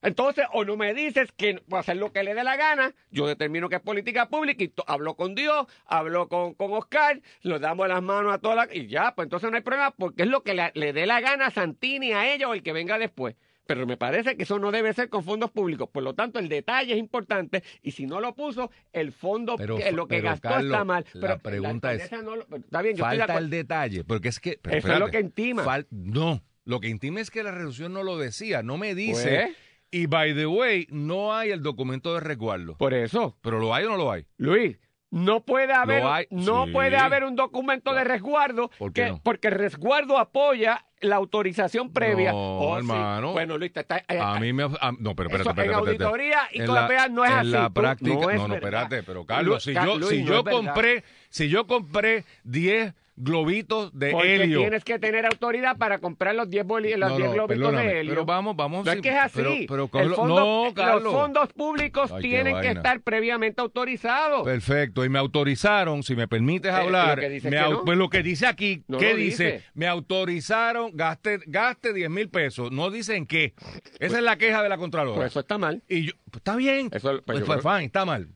Entonces, 0.03 0.47
o 0.53 0.65
no 0.65 0.77
me 0.77 0.95
dices 0.95 1.31
que 1.31 1.63
va 1.73 1.79
a 1.79 1.81
hacer 1.83 1.97
lo 1.97 2.13
que 2.13 2.25
le 2.25 2.35
dé 2.35 2.43
la 2.43 2.57
gana, 2.57 2.93
yo 3.13 3.29
determino 3.29 3.69
que 3.69 3.77
es 3.77 3.83
política 3.83 4.29
pública 4.29 4.65
y 4.65 4.73
hablo 4.89 5.15
con 5.15 5.37
Dios, 5.37 5.67
hablo 5.87 6.29
con, 6.29 6.55
con 6.55 6.73
Oscar, 6.73 7.21
le 7.43 7.59
damos 7.61 7.87
las 7.87 8.03
manos 8.03 8.35
a 8.35 8.39
todas. 8.39 8.69
Y 8.73 8.89
ya, 8.89 9.15
pues 9.15 9.27
entonces 9.27 9.49
no 9.49 9.57
hay 9.57 9.63
problema 9.63 9.93
porque 9.93 10.25
es 10.25 10.29
lo 10.29 10.43
que 10.43 10.55
le, 10.55 10.73
le 10.75 10.93
dé 10.93 11.07
la 11.07 11.21
gana 11.21 11.47
a 11.47 11.51
Santini, 11.53 12.13
a 12.13 12.33
ella 12.33 12.49
o 12.49 12.55
el 12.55 12.65
que 12.65 12.73
venga 12.73 12.99
después. 12.99 13.37
Pero 13.69 13.87
me 13.87 13.99
parece 13.99 14.35
que 14.35 14.45
eso 14.45 14.59
no 14.59 14.73
debe 14.73 14.95
ser 14.95 15.11
con 15.11 15.23
fondos 15.23 15.51
públicos. 15.51 15.91
Por 15.93 16.03
lo 16.03 16.15
tanto, 16.15 16.39
el 16.39 16.49
detalle 16.49 16.95
es 16.95 16.99
importante 16.99 17.63
y 17.83 17.91
si 17.91 18.07
no 18.07 18.19
lo 18.19 18.35
puso, 18.35 18.71
el 18.95 19.13
fondo, 19.13 19.57
Pero, 19.57 19.77
que, 19.77 19.93
lo 19.93 20.09
que 20.09 20.17
pero, 20.17 20.31
gastó 20.31 20.49
Carlos, 20.49 20.73
está 20.73 20.85
mal. 20.85 21.05
la 21.13 21.21
Pero 21.21 21.39
pregunta 21.41 21.93
es, 21.93 22.03
alcaldesa 22.05 22.23
no 22.25 22.37
lo- 22.37 22.57
está 22.57 22.81
bien, 22.81 22.97
yo 22.97 23.05
estoy 23.05 23.19
de 23.19 23.25
Falta 23.27 23.39
el 23.39 23.51
detalle, 23.51 24.05
porque 24.05 24.29
es 24.29 24.41
que... 24.41 24.59
pero 24.63 24.79
Eso 24.79 24.91
es 24.95 24.99
lo 24.99 25.09
que 25.11 25.21
intima. 25.21 25.65
fal- 25.65 25.87
no, 25.91 26.43
lo 26.65 26.81
que 26.81 26.89
intima 26.89 27.21
es 27.21 27.31
que 27.31 27.43
la 27.43 27.51
resolución 27.51 27.93
no 27.93 28.03
lo 28.05 28.17
decía, 28.17 28.63
no 28.63 28.79
me 28.79 28.95
dice... 28.95 29.43
Pues, 29.45 29.57
Y 29.91 30.07
by 30.07 30.35
the 30.35 30.47
way, 30.47 30.87
no 30.91 31.35
hay 31.35 31.51
el 31.51 31.63
documento 31.63 32.15
de 32.15 32.21
resguardo. 32.21 32.75
por 32.79 32.95
eso. 32.95 33.37
¿Pero 33.43 33.59
lo 33.59 33.75
hay 33.75 33.85
o 33.85 33.91
no 33.91 33.97
lo 33.99 34.11
hay? 34.13 34.25
Luis, 34.39 34.79
no 35.11 35.45
puede 35.45 35.73
haber, 35.75 36.03
no 36.31 36.65
sí. 36.67 36.73
puede 36.73 36.97
haber 36.97 37.25
un 37.25 37.37
documento 37.37 37.93
de 37.95 38.05
resguardo 38.05 38.71
¿Por 38.79 38.93
qué 38.95 39.03
que- 39.05 39.09
no? 39.11 39.21
porque 39.23 39.49
el 39.49 39.55
resguardo 39.55 40.17
apoya 40.19 40.85
la 41.01 41.17
autorización 41.17 41.93
previa. 41.93 42.33
No, 42.33 42.39
Oh, 42.61 42.73
sí. 42.75 42.79
hermano. 42.79 43.33
Bueno, 43.33 43.57
Luis, 43.59 43.73
te 43.73 43.81
está, 43.81 43.99
eh, 44.09 44.19
A 44.21 44.39
mí 44.41 44.53
me... 44.53 44.65
a- 44.65 44.93
no, 44.99 45.15
pero 45.15 45.29
espérate, 45.29 45.51
espérate, 45.51 45.63
en 45.65 45.75
auditoría 45.75 46.41
y 46.53 46.59
PEA 46.89 47.09
no 47.09 47.25
es 47.25 47.31
en 47.31 47.39
así. 47.39 47.49
la 47.51 47.71
práctica, 47.71 48.15
no, 48.15 48.21
no, 48.23 48.31
es 48.31 48.49
no, 48.49 48.55
espérate, 48.55 49.03
pero 49.03 49.25
Carlos, 49.25 49.63
si 49.63 49.73
Lu- 49.75 49.85
yo, 49.85 49.99
Luis, 49.99 50.11
si 50.11 50.23
no 50.23 50.29
yo 50.31 50.45
compré, 50.45 51.05
si 51.31 51.49
yo 51.49 51.67
compré 51.67 52.25
10 52.45 52.95
globitos 53.21 53.91
de 53.99 54.13
Porque 54.13 54.35
helio. 54.37 54.61
tienes 54.61 54.85
que 54.85 54.99
tener 54.99 55.27
autoridad 55.27 55.77
para 55.77 55.99
comprar 55.99 56.35
los 56.35 56.49
10 56.49 56.65
boli- 56.65 56.95
los 56.97 57.11
No, 57.11 57.17
10 57.17 57.29
no, 57.29 57.35
globitos 57.35 57.73
de 57.73 58.01
helio. 58.01 58.13
Pero 58.13 58.25
vamos, 58.25 58.57
vamos. 58.57 58.85
no 58.87 58.93
es 58.93 59.01
que 59.01 59.09
es 59.09 59.17
así. 59.17 59.37
Pero, 59.43 59.67
pero, 59.69 59.85
El 59.85 59.91
Carlos, 59.91 60.17
fondo- 60.17 60.65
no, 60.67 60.75
Carlos. 60.75 61.03
Los 61.03 61.13
fondos 61.13 61.53
públicos 61.53 62.13
Ay, 62.13 62.23
tienen 62.23 62.61
que 62.61 62.69
estar 62.71 63.01
previamente 63.01 63.61
autorizados. 63.61 64.45
Perfecto, 64.45 65.05
y 65.05 65.09
me 65.09 65.19
autorizaron, 65.19 66.03
si 66.03 66.15
me 66.17 66.29
permites 66.29 66.73
Eh, 66.73 66.75
hablar, 66.77 67.19
lo 67.19 67.51
me 67.51 67.59
au- 67.59 67.85
pues 67.85 67.99
lo 67.99 68.09
que 68.09 68.23
dice 68.23 68.47
aquí, 68.47 68.85
¿qué 68.99 69.15
dice? 69.15 69.45
dice. 69.53 69.65
Me 69.75 69.87
autorizaron, 69.87 70.91
gaste, 70.95 71.41
gaste 71.47 71.93
10 71.93 72.11
mil 72.11 72.29
pesos, 72.31 72.71
no 72.73 72.91
dicen 72.91 73.27
qué. 73.27 73.55
Esa 73.99 74.19
es 74.19 74.23
la 74.23 74.37
queja 74.39 74.63
de 74.63 74.69
la 74.69 74.79
Contralora. 74.79 75.17
Pues 75.17 75.33
eso 75.33 75.41
está 75.41 75.59
mal. 75.59 75.83
y 75.89 76.07
yo, 76.07 76.13
pues, 76.31 76.37
está 76.41 76.57
bien, 76.57 76.89
Eso, 76.93 77.11
pues 77.11 77.23
pues, 77.25 77.45
fue 77.45 77.59
creo- 77.59 77.73
fine, 77.73 77.85
está 77.87 78.05
mal. 78.05 78.29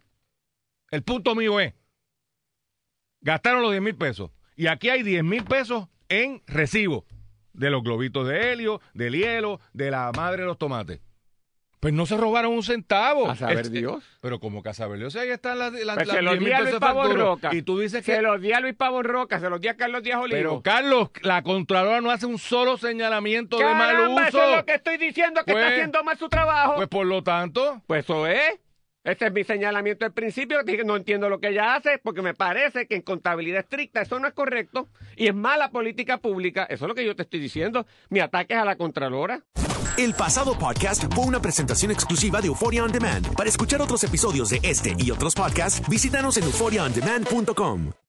El 0.90 1.02
punto 1.02 1.34
mío 1.34 1.58
es, 1.60 1.72
gastaron 3.20 3.62
los 3.62 3.70
10 3.70 3.82
mil 3.82 3.94
pesos, 3.94 4.30
y 4.56 4.66
aquí 4.66 4.88
hay 4.90 5.02
10 5.02 5.24
mil 5.24 5.44
pesos 5.44 5.88
en 6.08 6.42
recibo 6.46 7.04
de 7.52 7.70
los 7.70 7.82
globitos 7.82 8.26
de 8.26 8.52
helio, 8.52 8.80
del 8.94 9.14
hielo, 9.14 9.60
de 9.72 9.90
la 9.90 10.10
madre 10.16 10.42
de 10.42 10.48
los 10.48 10.58
tomates. 10.58 11.00
Pues 11.80 11.92
no 11.92 12.06
se 12.06 12.16
robaron 12.16 12.52
un 12.52 12.62
centavo. 12.62 13.28
A 13.28 13.34
saber 13.34 13.58
Es- 13.58 13.72
Dios. 13.72 14.04
Pero 14.20 14.38
como 14.38 14.62
que 14.62 14.68
a 14.68 14.72
saber 14.74 15.00
Dios, 15.00 15.16
ahí 15.16 15.30
están 15.30 15.58
las, 15.58 15.72
las, 15.72 15.96
Pues 15.96 16.06
las 16.06 16.16
se 16.16 16.22
los 16.22 16.32
10 16.34 16.38
di 16.38 16.44
mil 16.44 16.54
a 16.54 16.58
pesos 16.58 16.70
Luis 16.70 16.80
Pavón. 16.80 17.16
Roca. 17.16 17.50
Y 17.52 17.62
tú 17.62 17.80
dices 17.80 18.04
que... 18.04 18.14
Se 18.14 18.22
los 18.22 18.40
di 18.40 18.52
a 18.52 18.60
Luis 18.60 18.74
Pavón 18.76 19.04
Roca, 19.04 19.40
se 19.40 19.50
los 19.50 19.60
di 19.60 19.66
a 19.66 19.76
Carlos 19.76 20.04
Díaz 20.04 20.20
Olivo. 20.20 20.36
Pero 20.38 20.62
Carlos, 20.62 21.10
la 21.22 21.42
Contralora 21.42 22.00
no 22.00 22.12
hace 22.12 22.26
un 22.26 22.38
solo 22.38 22.76
señalamiento 22.76 23.58
de 23.58 23.64
mal 23.64 24.08
uso. 24.10 24.22
eso 24.28 24.42
es 24.50 24.56
lo 24.58 24.64
que 24.64 24.74
estoy 24.74 24.96
diciendo, 24.96 25.40
que 25.44 25.50
Pues- 25.52 25.64
está 25.64 25.74
haciendo 25.74 26.04
mal 26.04 26.16
su 26.16 26.28
trabajo. 26.28 26.76
Pues 26.76 26.86
por 26.88 27.04
lo 27.04 27.24
tanto, 27.24 27.82
Pues 27.88 28.04
eso 28.04 28.28
es. 28.28 28.60
Este 29.04 29.26
es 29.26 29.32
mi 29.32 29.44
señalamiento 29.44 30.04
al 30.04 30.12
principio. 30.12 30.58
No 30.84 30.96
entiendo 30.96 31.28
lo 31.28 31.40
que 31.40 31.48
ella 31.48 31.74
hace 31.74 31.98
porque 31.98 32.22
me 32.22 32.34
parece 32.34 32.86
que 32.86 32.94
en 32.94 33.02
contabilidad 33.02 33.60
estricta 33.60 34.02
eso 34.02 34.18
no 34.18 34.28
es 34.28 34.34
correcto 34.34 34.88
y 35.16 35.26
es 35.26 35.34
mala 35.34 35.70
política 35.70 36.18
pública. 36.18 36.64
Eso 36.64 36.84
es 36.84 36.88
lo 36.88 36.94
que 36.94 37.04
yo 37.04 37.16
te 37.16 37.22
estoy 37.22 37.40
diciendo. 37.40 37.86
Mi 38.10 38.20
ataque 38.20 38.54
es 38.54 38.60
a 38.60 38.64
la 38.64 38.76
Contralora. 38.76 39.42
El 39.98 40.14
pasado 40.14 40.58
podcast 40.58 41.12
fue 41.12 41.24
una 41.24 41.40
presentación 41.40 41.90
exclusiva 41.90 42.40
de 42.40 42.46
Euphoria 42.46 42.84
On 42.84 42.92
Demand. 42.92 43.34
Para 43.36 43.48
escuchar 43.48 43.82
otros 43.82 44.02
episodios 44.04 44.50
de 44.50 44.60
este 44.62 44.94
y 44.96 45.10
otros 45.10 45.34
podcasts, 45.34 45.86
visítanos 45.88 46.36
en 46.38 46.44
euphoriaondemand.com. 46.44 47.92